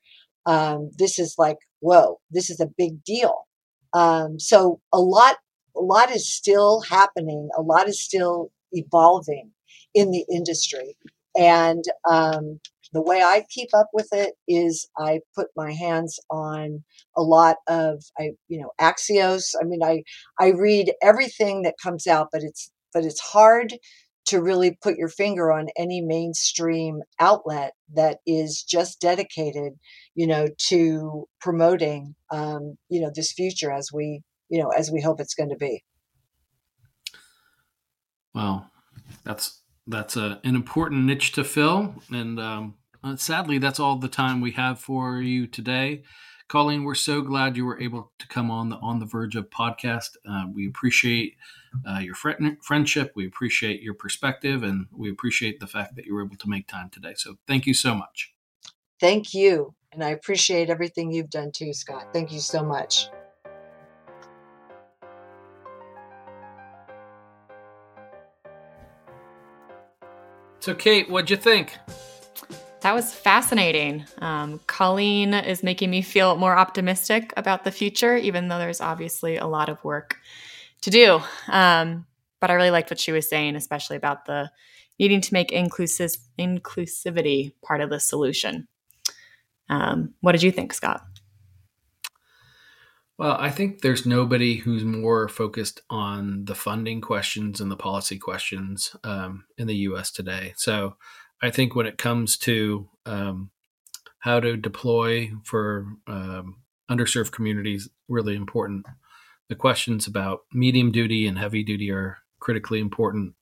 Um, 0.44 0.90
this 0.98 1.18
is 1.18 1.34
like, 1.38 1.56
whoa, 1.80 2.18
this 2.30 2.50
is 2.50 2.60
a 2.60 2.70
big 2.76 3.02
deal. 3.04 3.46
Um, 3.92 4.38
so 4.38 4.80
a 4.92 5.00
lot, 5.00 5.36
a 5.74 5.80
lot 5.80 6.10
is 6.10 6.30
still 6.30 6.82
happening. 6.82 7.48
A 7.56 7.62
lot 7.62 7.88
is 7.88 8.02
still 8.02 8.50
evolving 8.72 9.52
in 9.94 10.10
the 10.10 10.24
industry. 10.30 10.96
And 11.38 11.84
um, 12.08 12.60
the 12.92 13.02
way 13.02 13.20
I 13.22 13.44
keep 13.50 13.68
up 13.74 13.88
with 13.92 14.08
it 14.12 14.34
is 14.48 14.88
I 14.98 15.20
put 15.34 15.48
my 15.56 15.72
hands 15.72 16.18
on 16.30 16.84
a 17.16 17.22
lot 17.22 17.56
of 17.68 18.02
I 18.18 18.30
you 18.48 18.60
know 18.60 18.70
Axios. 18.80 19.54
I 19.60 19.64
mean 19.64 19.82
I 19.82 20.02
I 20.40 20.48
read 20.48 20.92
everything 21.02 21.62
that 21.62 21.74
comes 21.82 22.06
out, 22.06 22.28
but 22.32 22.42
it's 22.42 22.70
but 22.92 23.04
it's 23.04 23.20
hard 23.20 23.74
to 24.26 24.42
really 24.42 24.76
put 24.82 24.96
your 24.96 25.08
finger 25.08 25.52
on 25.52 25.68
any 25.76 26.00
mainstream 26.00 27.00
outlet 27.20 27.74
that 27.94 28.18
is 28.26 28.62
just 28.62 29.00
dedicated, 29.00 29.74
you 30.14 30.26
know, 30.26 30.48
to 30.68 31.26
promoting 31.40 32.14
um, 32.32 32.76
you 32.88 33.00
know 33.00 33.10
this 33.14 33.32
future 33.32 33.70
as 33.70 33.90
we 33.92 34.22
you 34.48 34.62
know 34.62 34.68
as 34.70 34.90
we 34.90 35.00
hope 35.00 35.20
it's 35.20 35.34
going 35.34 35.50
to 35.50 35.56
be. 35.56 35.82
Wow, 38.34 38.66
that's 39.24 39.62
that's 39.86 40.16
a, 40.16 40.40
an 40.44 40.54
important 40.54 41.04
niche 41.04 41.32
to 41.32 41.44
fill. 41.44 41.94
And 42.10 42.40
um, 42.40 42.74
uh, 43.02 43.16
sadly, 43.16 43.58
that's 43.58 43.80
all 43.80 43.96
the 43.96 44.08
time 44.08 44.40
we 44.40 44.52
have 44.52 44.80
for 44.80 45.20
you 45.20 45.46
today. 45.46 46.02
Colleen, 46.48 46.84
we're 46.84 46.94
so 46.94 47.22
glad 47.22 47.56
you 47.56 47.64
were 47.64 47.80
able 47.80 48.12
to 48.18 48.28
come 48.28 48.50
on 48.52 48.68
the 48.68 48.76
On 48.76 49.00
the 49.00 49.06
Verge 49.06 49.34
of 49.34 49.50
podcast. 49.50 50.10
Uh, 50.28 50.44
we 50.52 50.68
appreciate 50.68 51.36
uh, 51.88 51.98
your 51.98 52.14
friendship. 52.14 53.12
We 53.16 53.26
appreciate 53.26 53.82
your 53.82 53.94
perspective, 53.94 54.62
and 54.62 54.86
we 54.96 55.10
appreciate 55.10 55.58
the 55.58 55.66
fact 55.66 55.96
that 55.96 56.06
you 56.06 56.14
were 56.14 56.24
able 56.24 56.36
to 56.36 56.48
make 56.48 56.68
time 56.68 56.88
today. 56.90 57.14
So, 57.16 57.36
thank 57.48 57.66
you 57.66 57.74
so 57.74 57.96
much. 57.96 58.32
Thank 59.00 59.34
you, 59.34 59.74
and 59.92 60.04
I 60.04 60.10
appreciate 60.10 60.70
everything 60.70 61.10
you've 61.10 61.30
done 61.30 61.50
too, 61.52 61.74
Scott. 61.74 62.06
Thank 62.12 62.30
you 62.32 62.40
so 62.40 62.62
much. 62.62 63.08
So, 70.66 70.74
Kate, 70.74 71.08
what'd 71.08 71.30
you 71.30 71.36
think? 71.36 71.78
That 72.80 72.92
was 72.92 73.14
fascinating. 73.14 74.04
Um, 74.18 74.58
Colleen 74.66 75.32
is 75.32 75.62
making 75.62 75.90
me 75.90 76.02
feel 76.02 76.34
more 76.34 76.58
optimistic 76.58 77.32
about 77.36 77.62
the 77.62 77.70
future, 77.70 78.16
even 78.16 78.48
though 78.48 78.58
there's 78.58 78.80
obviously 78.80 79.36
a 79.36 79.46
lot 79.46 79.68
of 79.68 79.84
work 79.84 80.18
to 80.80 80.90
do. 80.90 81.20
Um, 81.46 82.04
but 82.40 82.50
I 82.50 82.54
really 82.54 82.72
liked 82.72 82.90
what 82.90 82.98
she 82.98 83.12
was 83.12 83.28
saying, 83.28 83.54
especially 83.54 83.96
about 83.96 84.24
the 84.24 84.50
needing 84.98 85.20
to 85.20 85.32
make 85.32 85.52
inclusive 85.52 86.16
inclusivity 86.36 87.52
part 87.62 87.80
of 87.80 87.88
the 87.88 88.00
solution. 88.00 88.66
Um, 89.68 90.14
what 90.20 90.32
did 90.32 90.42
you 90.42 90.50
think, 90.50 90.74
Scott? 90.74 91.06
Well, 93.18 93.36
I 93.40 93.50
think 93.50 93.80
there's 93.80 94.04
nobody 94.04 94.56
who's 94.56 94.84
more 94.84 95.26
focused 95.28 95.80
on 95.88 96.44
the 96.44 96.54
funding 96.54 97.00
questions 97.00 97.60
and 97.60 97.70
the 97.70 97.76
policy 97.76 98.18
questions 98.18 98.94
um, 99.04 99.44
in 99.56 99.66
the 99.66 99.76
U.S. 99.76 100.10
today. 100.10 100.52
So, 100.56 100.96
I 101.42 101.50
think 101.50 101.74
when 101.74 101.86
it 101.86 101.98
comes 101.98 102.38
to 102.38 102.88
um, 103.04 103.50
how 104.20 104.40
to 104.40 104.56
deploy 104.56 105.30
for 105.44 105.86
um, 106.06 106.56
underserved 106.90 107.32
communities, 107.32 107.88
really 108.08 108.34
important. 108.34 108.86
The 109.48 109.54
questions 109.54 110.06
about 110.06 110.40
medium 110.52 110.90
duty 110.90 111.26
and 111.26 111.38
heavy 111.38 111.62
duty 111.62 111.90
are 111.90 112.18
critically 112.40 112.80
important, 112.80 113.34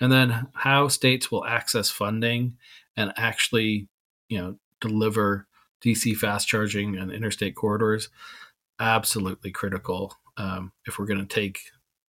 and 0.00 0.10
then 0.10 0.48
how 0.54 0.88
states 0.88 1.30
will 1.30 1.46
access 1.46 1.90
funding 1.90 2.56
and 2.96 3.12
actually, 3.16 3.88
you 4.28 4.38
know, 4.38 4.56
deliver 4.80 5.46
DC 5.84 6.16
fast 6.16 6.48
charging 6.48 6.96
and 6.96 7.12
interstate 7.12 7.54
corridors 7.54 8.08
absolutely 8.80 9.50
critical 9.50 10.16
um, 10.36 10.72
if 10.86 10.98
we're 10.98 11.06
going 11.06 11.26
to 11.26 11.34
take 11.34 11.60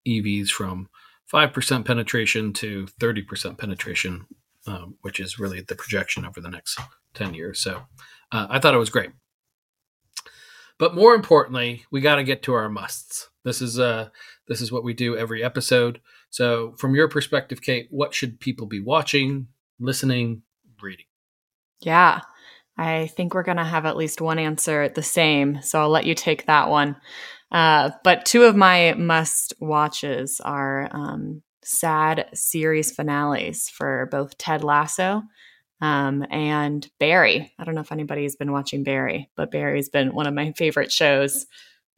EVs 0.06 0.50
from 0.50 0.88
5% 1.32 1.84
penetration 1.84 2.52
to 2.54 2.86
30% 3.00 3.58
penetration, 3.58 4.26
um, 4.66 4.96
which 5.02 5.20
is 5.20 5.38
really 5.38 5.60
the 5.60 5.74
projection 5.74 6.24
over 6.24 6.40
the 6.40 6.50
next 6.50 6.78
10 7.14 7.34
years. 7.34 7.60
So 7.60 7.82
uh, 8.32 8.46
I 8.50 8.58
thought 8.58 8.74
it 8.74 8.78
was 8.78 8.90
great. 8.90 9.10
But 10.78 10.94
more 10.94 11.14
importantly, 11.14 11.84
we 11.90 12.00
got 12.00 12.16
to 12.16 12.24
get 12.24 12.42
to 12.44 12.54
our 12.54 12.68
musts. 12.68 13.28
This 13.44 13.62
is 13.62 13.78
uh, 13.78 14.08
this 14.48 14.60
is 14.60 14.72
what 14.72 14.84
we 14.84 14.92
do 14.92 15.16
every 15.16 15.44
episode. 15.44 16.00
So, 16.30 16.74
from 16.78 16.96
your 16.96 17.08
perspective, 17.08 17.62
Kate, 17.62 17.86
what 17.90 18.12
should 18.12 18.40
people 18.40 18.66
be 18.66 18.80
watching, 18.80 19.46
listening, 19.78 20.42
reading? 20.82 21.06
Yeah, 21.80 22.22
I 22.76 23.06
think 23.08 23.34
we're 23.34 23.42
going 23.42 23.58
to 23.58 23.64
have 23.64 23.86
at 23.86 23.96
least 23.96 24.20
one 24.20 24.38
answer 24.38 24.88
the 24.88 25.02
same. 25.02 25.62
So 25.62 25.80
I'll 25.80 25.90
let 25.90 26.06
you 26.06 26.14
take 26.14 26.46
that 26.46 26.68
one. 26.68 26.96
Uh, 27.52 27.90
but 28.02 28.24
two 28.24 28.44
of 28.44 28.56
my 28.56 28.94
must 28.94 29.54
watches 29.60 30.40
are 30.44 30.88
um, 30.90 31.42
sad 31.62 32.28
series 32.34 32.92
finales 32.92 33.68
for 33.68 34.08
both 34.10 34.36
Ted 34.38 34.64
Lasso 34.64 35.22
um, 35.80 36.24
and 36.30 36.88
Barry. 36.98 37.52
I 37.58 37.64
don't 37.64 37.74
know 37.74 37.80
if 37.80 37.92
anybody's 37.92 38.36
been 38.36 38.52
watching 38.52 38.84
Barry, 38.84 39.30
but 39.36 39.50
Barry's 39.50 39.88
been 39.88 40.14
one 40.14 40.26
of 40.26 40.34
my 40.34 40.52
favorite 40.52 40.90
shows 40.90 41.46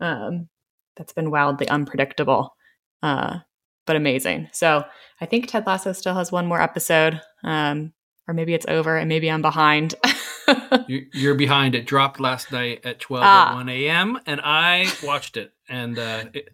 um, 0.00 0.48
that's 0.96 1.12
been 1.12 1.30
wildly 1.30 1.68
unpredictable, 1.68 2.54
uh, 3.02 3.38
but 3.86 3.96
amazing. 3.96 4.48
So 4.52 4.84
I 5.20 5.26
think 5.26 5.46
Ted 5.46 5.66
Lasso 5.66 5.92
still 5.92 6.14
has 6.14 6.32
one 6.32 6.46
more 6.46 6.60
episode, 6.60 7.20
um, 7.44 7.92
or 8.28 8.34
maybe 8.34 8.54
it's 8.54 8.66
over 8.68 8.96
and 8.96 9.08
maybe 9.08 9.30
I'm 9.30 9.42
behind. 9.42 9.94
You're 10.86 11.34
behind. 11.34 11.74
It 11.74 11.86
dropped 11.86 12.20
last 12.20 12.52
night 12.52 12.84
at 12.84 13.00
12 13.00 13.24
ah. 13.24 13.54
1 13.54 13.68
a.m. 13.68 14.18
and 14.26 14.40
I 14.42 14.90
watched 15.02 15.36
it. 15.36 15.52
And 15.68 15.98
uh, 15.98 16.24
it, 16.32 16.48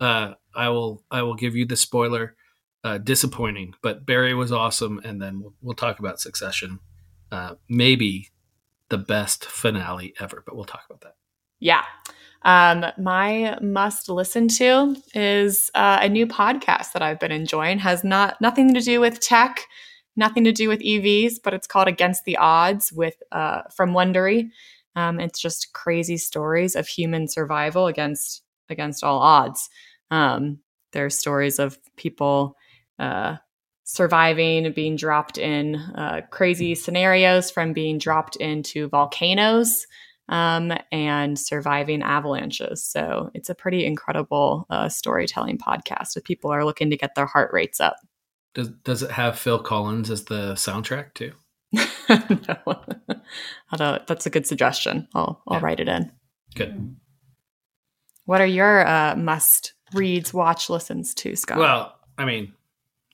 uh, 0.00 0.34
I 0.54 0.68
will 0.68 1.02
I 1.10 1.22
will 1.22 1.34
give 1.34 1.54
you 1.54 1.66
the 1.66 1.76
spoiler. 1.76 2.36
Uh, 2.82 2.96
disappointing, 2.96 3.74
but 3.82 4.06
Barry 4.06 4.32
was 4.32 4.50
awesome. 4.50 5.02
And 5.04 5.20
then 5.20 5.42
we'll, 5.42 5.52
we'll 5.60 5.74
talk 5.74 5.98
about 5.98 6.18
Succession. 6.18 6.78
Uh, 7.30 7.56
maybe 7.68 8.30
the 8.88 8.96
best 8.96 9.44
finale 9.44 10.14
ever, 10.18 10.42
but 10.46 10.56
we'll 10.56 10.64
talk 10.64 10.84
about 10.88 11.02
that. 11.02 11.16
Yeah. 11.58 11.84
Um, 12.42 12.86
my 12.98 13.58
must 13.60 14.08
listen 14.08 14.48
to 14.48 14.96
is 15.14 15.70
uh, 15.74 15.98
a 16.00 16.08
new 16.08 16.26
podcast 16.26 16.92
that 16.92 17.02
I've 17.02 17.20
been 17.20 17.32
enjoying. 17.32 17.78
Has 17.78 18.02
not 18.02 18.40
nothing 18.40 18.72
to 18.74 18.80
do 18.80 19.00
with 19.00 19.20
tech 19.20 19.66
nothing 20.16 20.44
to 20.44 20.52
do 20.52 20.68
with 20.68 20.80
EVs, 20.80 21.34
but 21.42 21.54
it's 21.54 21.66
called 21.66 21.88
Against 21.88 22.24
the 22.24 22.36
Odds 22.36 22.92
with 22.92 23.14
uh, 23.32 23.62
from 23.74 23.92
Wondery. 23.92 24.50
Um, 24.96 25.20
it's 25.20 25.40
just 25.40 25.72
crazy 25.72 26.16
stories 26.16 26.74
of 26.74 26.88
human 26.88 27.28
survival 27.28 27.86
against 27.86 28.42
against 28.68 29.04
all 29.04 29.18
odds. 29.20 29.68
Um, 30.10 30.58
are 30.96 31.10
stories 31.10 31.58
of 31.58 31.78
people 31.96 32.56
uh, 32.98 33.36
surviving, 33.84 34.72
being 34.72 34.96
dropped 34.96 35.38
in 35.38 35.76
uh, 35.76 36.22
crazy 36.30 36.74
scenarios, 36.74 37.50
from 37.50 37.72
being 37.72 37.98
dropped 37.98 38.36
into 38.36 38.88
volcanoes 38.88 39.86
um, 40.28 40.72
and 40.92 41.38
surviving 41.38 42.02
avalanches. 42.02 42.84
So 42.84 43.30
it's 43.34 43.50
a 43.50 43.54
pretty 43.54 43.84
incredible 43.84 44.66
uh, 44.70 44.88
storytelling 44.88 45.58
podcast 45.58 46.16
if 46.16 46.24
people 46.24 46.50
are 46.50 46.64
looking 46.64 46.90
to 46.90 46.96
get 46.96 47.14
their 47.14 47.26
heart 47.26 47.50
rates 47.52 47.80
up. 47.80 47.96
Does 48.54 48.68
does 48.84 49.02
it 49.02 49.12
have 49.12 49.38
Phil 49.38 49.60
Collins 49.60 50.10
as 50.10 50.24
the 50.24 50.54
soundtrack 50.54 51.14
too? 51.14 51.32
no. 51.72 52.82
Although 53.72 53.98
that's 54.06 54.26
a 54.26 54.30
good 54.30 54.46
suggestion. 54.46 55.08
I'll 55.14 55.42
I'll 55.46 55.58
yeah. 55.58 55.64
write 55.64 55.80
it 55.80 55.88
in. 55.88 56.10
Good. 56.54 56.96
What 58.24 58.40
are 58.40 58.46
your 58.46 58.86
uh, 58.86 59.16
must 59.16 59.74
reads, 59.92 60.32
watch, 60.32 60.70
listens 60.70 61.14
to, 61.14 61.34
Scott? 61.36 61.58
Well, 61.58 61.94
I 62.18 62.24
mean, 62.24 62.52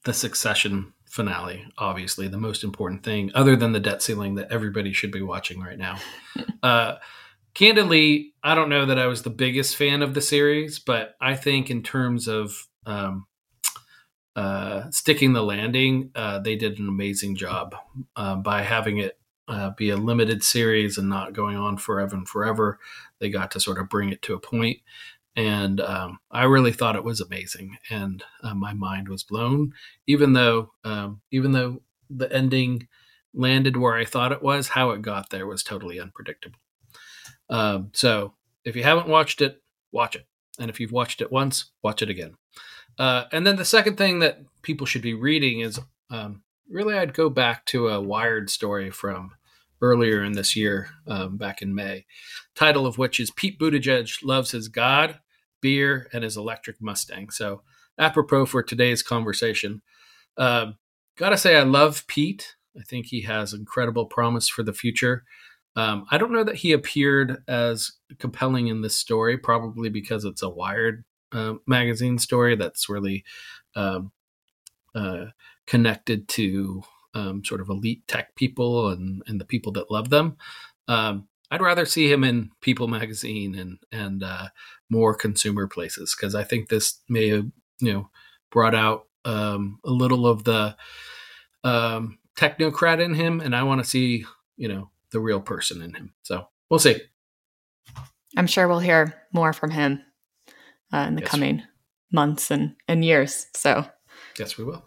the 0.05 0.13
Succession 0.13 0.93
finale, 1.05 1.65
obviously 1.79 2.29
the 2.29 2.37
most 2.37 2.63
important 2.63 3.03
thing, 3.03 3.31
other 3.35 3.57
than 3.57 3.73
the 3.73 3.81
debt 3.81 4.03
ceiling 4.03 4.35
that 4.35 4.51
everybody 4.51 4.93
should 4.93 5.11
be 5.11 5.23
watching 5.23 5.61
right 5.61 5.79
now. 5.79 5.99
uh, 6.63 6.97
candidly, 7.55 8.35
I 8.43 8.55
don't 8.55 8.69
know 8.69 8.87
that 8.87 8.99
I 8.99 9.07
was 9.07 9.23
the 9.23 9.31
biggest 9.31 9.77
fan 9.77 10.03
of 10.03 10.15
the 10.15 10.21
series, 10.21 10.79
but 10.79 11.15
I 11.21 11.35
think 11.35 11.71
in 11.71 11.83
terms 11.83 12.29
of 12.29 12.67
um, 12.85 13.27
uh, 14.37 14.91
sticking 14.91 15.33
the 15.33 15.43
landing, 15.43 16.11
uh, 16.15 16.39
they 16.39 16.57
did 16.57 16.79
an 16.79 16.89
amazing 16.89 17.35
job 17.37 17.75
uh, 18.17 18.37
by 18.37 18.63
having 18.63 18.99
it 18.99 19.19
uh, 19.49 19.71
be 19.71 19.89
a 19.91 19.97
limited 19.97 20.45
series 20.45 20.99
and 20.99 21.09
not 21.09 21.33
going 21.33 21.57
on 21.57 21.79
forever 21.79 22.15
and 22.15 22.29
forever. 22.29 22.79
They 23.19 23.31
got 23.31 23.51
to 23.53 23.61
sort 23.61 23.79
of 23.79 23.89
bring 23.89 24.11
it 24.11 24.21
to 24.23 24.35
a 24.35 24.41
point, 24.41 24.81
and 25.35 25.81
um, 25.81 26.19
I 26.31 26.45
really 26.45 26.73
thought 26.73 26.97
it 26.97 27.05
was 27.05 27.23
amazing, 27.23 27.79
and 27.89 28.23
uh, 28.43 28.55
my 28.55 28.75
mind 28.75 29.09
was 29.09 29.25
blown. 29.25 29.73
Even 30.07 30.35
though, 30.35 30.73
um, 30.85 31.23
even 31.31 31.53
though 31.53 31.81
the 32.11 32.31
ending 32.31 32.89
landed 33.33 33.79
where 33.79 33.97
I 33.97 34.05
thought 34.05 34.33
it 34.33 34.43
was, 34.43 34.69
how 34.69 34.91
it 34.91 35.01
got 35.01 35.31
there 35.31 35.47
was 35.47 35.63
totally 35.63 35.99
unpredictable. 35.99 36.59
Um, 37.49 37.91
so, 37.95 38.35
if 38.65 38.77
you 38.77 38.83
haven't 38.83 39.09
watched 39.09 39.41
it, 39.41 39.63
watch 39.93 40.15
it, 40.15 40.27
and 40.59 40.71
if 40.71 40.81
you've 40.81 40.93
watched 40.93 41.21
it 41.21 41.33
once, 41.33 41.73
watch 41.83 42.03
it 42.03 42.11
again. 42.11 42.35
Uh, 42.99 43.25
and 43.33 43.47
then 43.47 43.57
the 43.57 43.65
second 43.65 43.97
thing 43.97 44.21
that 44.21 44.41
people 44.63 44.87
should 44.87 45.03
be 45.03 45.15
reading 45.15 45.61
is 45.61 45.79
um, 46.11 46.43
really 46.71 46.95
I'd 46.95 47.15
go 47.15 47.29
back 47.29 47.65
to 47.67 47.89
a 47.89 48.01
Wired 48.01 48.51
story 48.51 48.91
from 48.91 49.33
earlier 49.83 50.23
in 50.25 50.33
this 50.33 50.57
year, 50.57 50.89
um, 51.07 51.37
back 51.37 51.61
in 51.61 51.75
May, 51.75 52.07
title 52.55 52.87
of 52.87 52.99
which 52.99 53.21
is 53.21 53.31
Pete 53.31 53.59
Buttigieg 53.59 54.25
loves 54.25 54.53
his 54.53 54.69
God, 54.69 55.21
beer, 55.61 56.09
and 56.13 56.25
his 56.25 56.37
electric 56.37 56.81
Mustang. 56.81 57.31
So 57.31 57.63
apropos 57.99 58.47
for 58.47 58.63
today's 58.63 59.03
conversation, 59.03 59.83
uh, 60.39 60.73
gotta 61.19 61.37
say 61.37 61.57
I 61.57 61.63
love 61.63 62.07
Pete. 62.07 62.57
I 62.79 62.83
think 62.83 63.07
he 63.07 63.23
has 63.23 63.53
incredible 63.53 64.07
promise 64.07 64.49
for 64.49 64.63
the 64.63 64.73
future. 64.73 65.25
Um, 65.77 66.07
I 66.11 66.19
don't 66.19 66.33
know 66.33 66.45
that 66.45 66.57
he 66.57 66.73
appeared 66.73 67.45
as 67.47 67.93
compelling 68.19 68.69
in 68.69 68.81
this 68.81 68.97
story, 68.97 69.37
probably 69.37 69.91
because 69.91 70.25
it's 70.25 70.43
a 70.43 70.49
Wired 70.49 71.05
uh, 71.33 71.55
magazine 71.67 72.19
story 72.19 72.57
that's 72.57 72.89
really 72.89 73.25
um, 73.75 74.11
uh, 74.95 75.27
connected 75.67 76.29
to 76.29 76.83
um, 77.15 77.45
sort 77.45 77.61
of 77.61 77.69
elite 77.69 78.07
tech 78.09 78.35
people 78.37 78.89
and, 78.89 79.23
and 79.27 79.41
the 79.41 79.45
people 79.45 79.73
that 79.73 79.91
love 79.91 80.09
them. 80.09 80.37
Um, 80.89 81.29
I'd 81.51 81.63
rather 81.63 81.87
see 81.87 82.11
him 82.11 82.25
in 82.25 82.51
People 82.61 82.89
magazine 82.89 83.55
and 83.55 83.79
and 83.93 84.23
uh, 84.23 84.49
more 84.91 85.15
consumer 85.15 85.69
places 85.69 86.15
because 86.17 86.35
I 86.35 86.43
think 86.43 86.69
this 86.69 87.01
may 87.09 87.29
have 87.29 87.47
you 87.81 87.93
know 87.93 88.11
brought 88.51 88.75
out 88.75 89.07
um, 89.25 89.79
a 89.85 89.91
little 89.91 90.27
of 90.27 90.45
the 90.45 90.77
um, 91.63 92.19
technocrat 92.37 93.01
in 93.01 93.15
him, 93.15 93.41
and 93.41 93.55
I 93.55 93.63
want 93.63 93.83
to 93.83 93.89
see 93.89 94.25
you 94.57 94.69
know 94.69 94.91
the 95.13 95.21
real 95.21 95.41
person 95.41 95.83
in 95.83 95.95
him. 95.95 96.15
So 96.23 96.47
we'll 96.71 96.81
see. 96.81 97.01
I'm 98.37 98.47
sure 98.47 98.69
we'll 98.69 98.81
hear 98.81 99.15
more 99.33 99.53
from 99.53 99.71
him 99.71 100.03
uh, 100.93 100.99
in 101.09 101.15
the 101.15 101.23
yes. 101.23 101.31
coming 101.31 101.63
months 102.13 102.51
and, 102.51 102.75
and 102.87 103.05
years. 103.05 103.47
So, 103.55 103.87
yes, 104.39 104.59
we 104.59 104.65
will. 104.65 104.85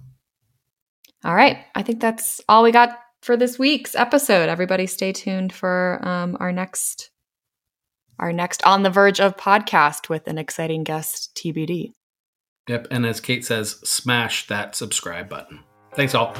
All 1.24 1.36
right. 1.36 1.58
I 1.76 1.84
think 1.84 2.00
that's 2.00 2.42
all 2.48 2.64
we 2.64 2.72
got 2.72 2.98
for 3.22 3.36
this 3.36 3.60
week's 3.60 3.96
episode. 3.96 4.50
Everybody 4.50 4.88
stay 4.88 5.12
tuned 5.12 5.54
for 5.54 6.00
um, 6.08 6.38
our 6.40 6.52
next 6.52 7.12
our 8.20 8.34
next 8.34 8.62
on 8.66 8.84
the 8.84 8.90
verge 8.90 9.22
of 9.22 9.38
podcast 9.38 10.10
with 10.10 10.28
an 10.28 10.38
exciting 10.38 10.84
guest 10.84 11.32
TBD. 11.36 11.94
Yep, 12.68 12.88
and 12.92 13.06
as 13.06 13.22
Kate 13.22 13.46
says, 13.46 13.80
smash 13.84 14.48
that 14.48 14.76
subscribe 14.76 15.30
button. 15.30 15.62
Thanks 15.96 16.14
all. 16.14 16.34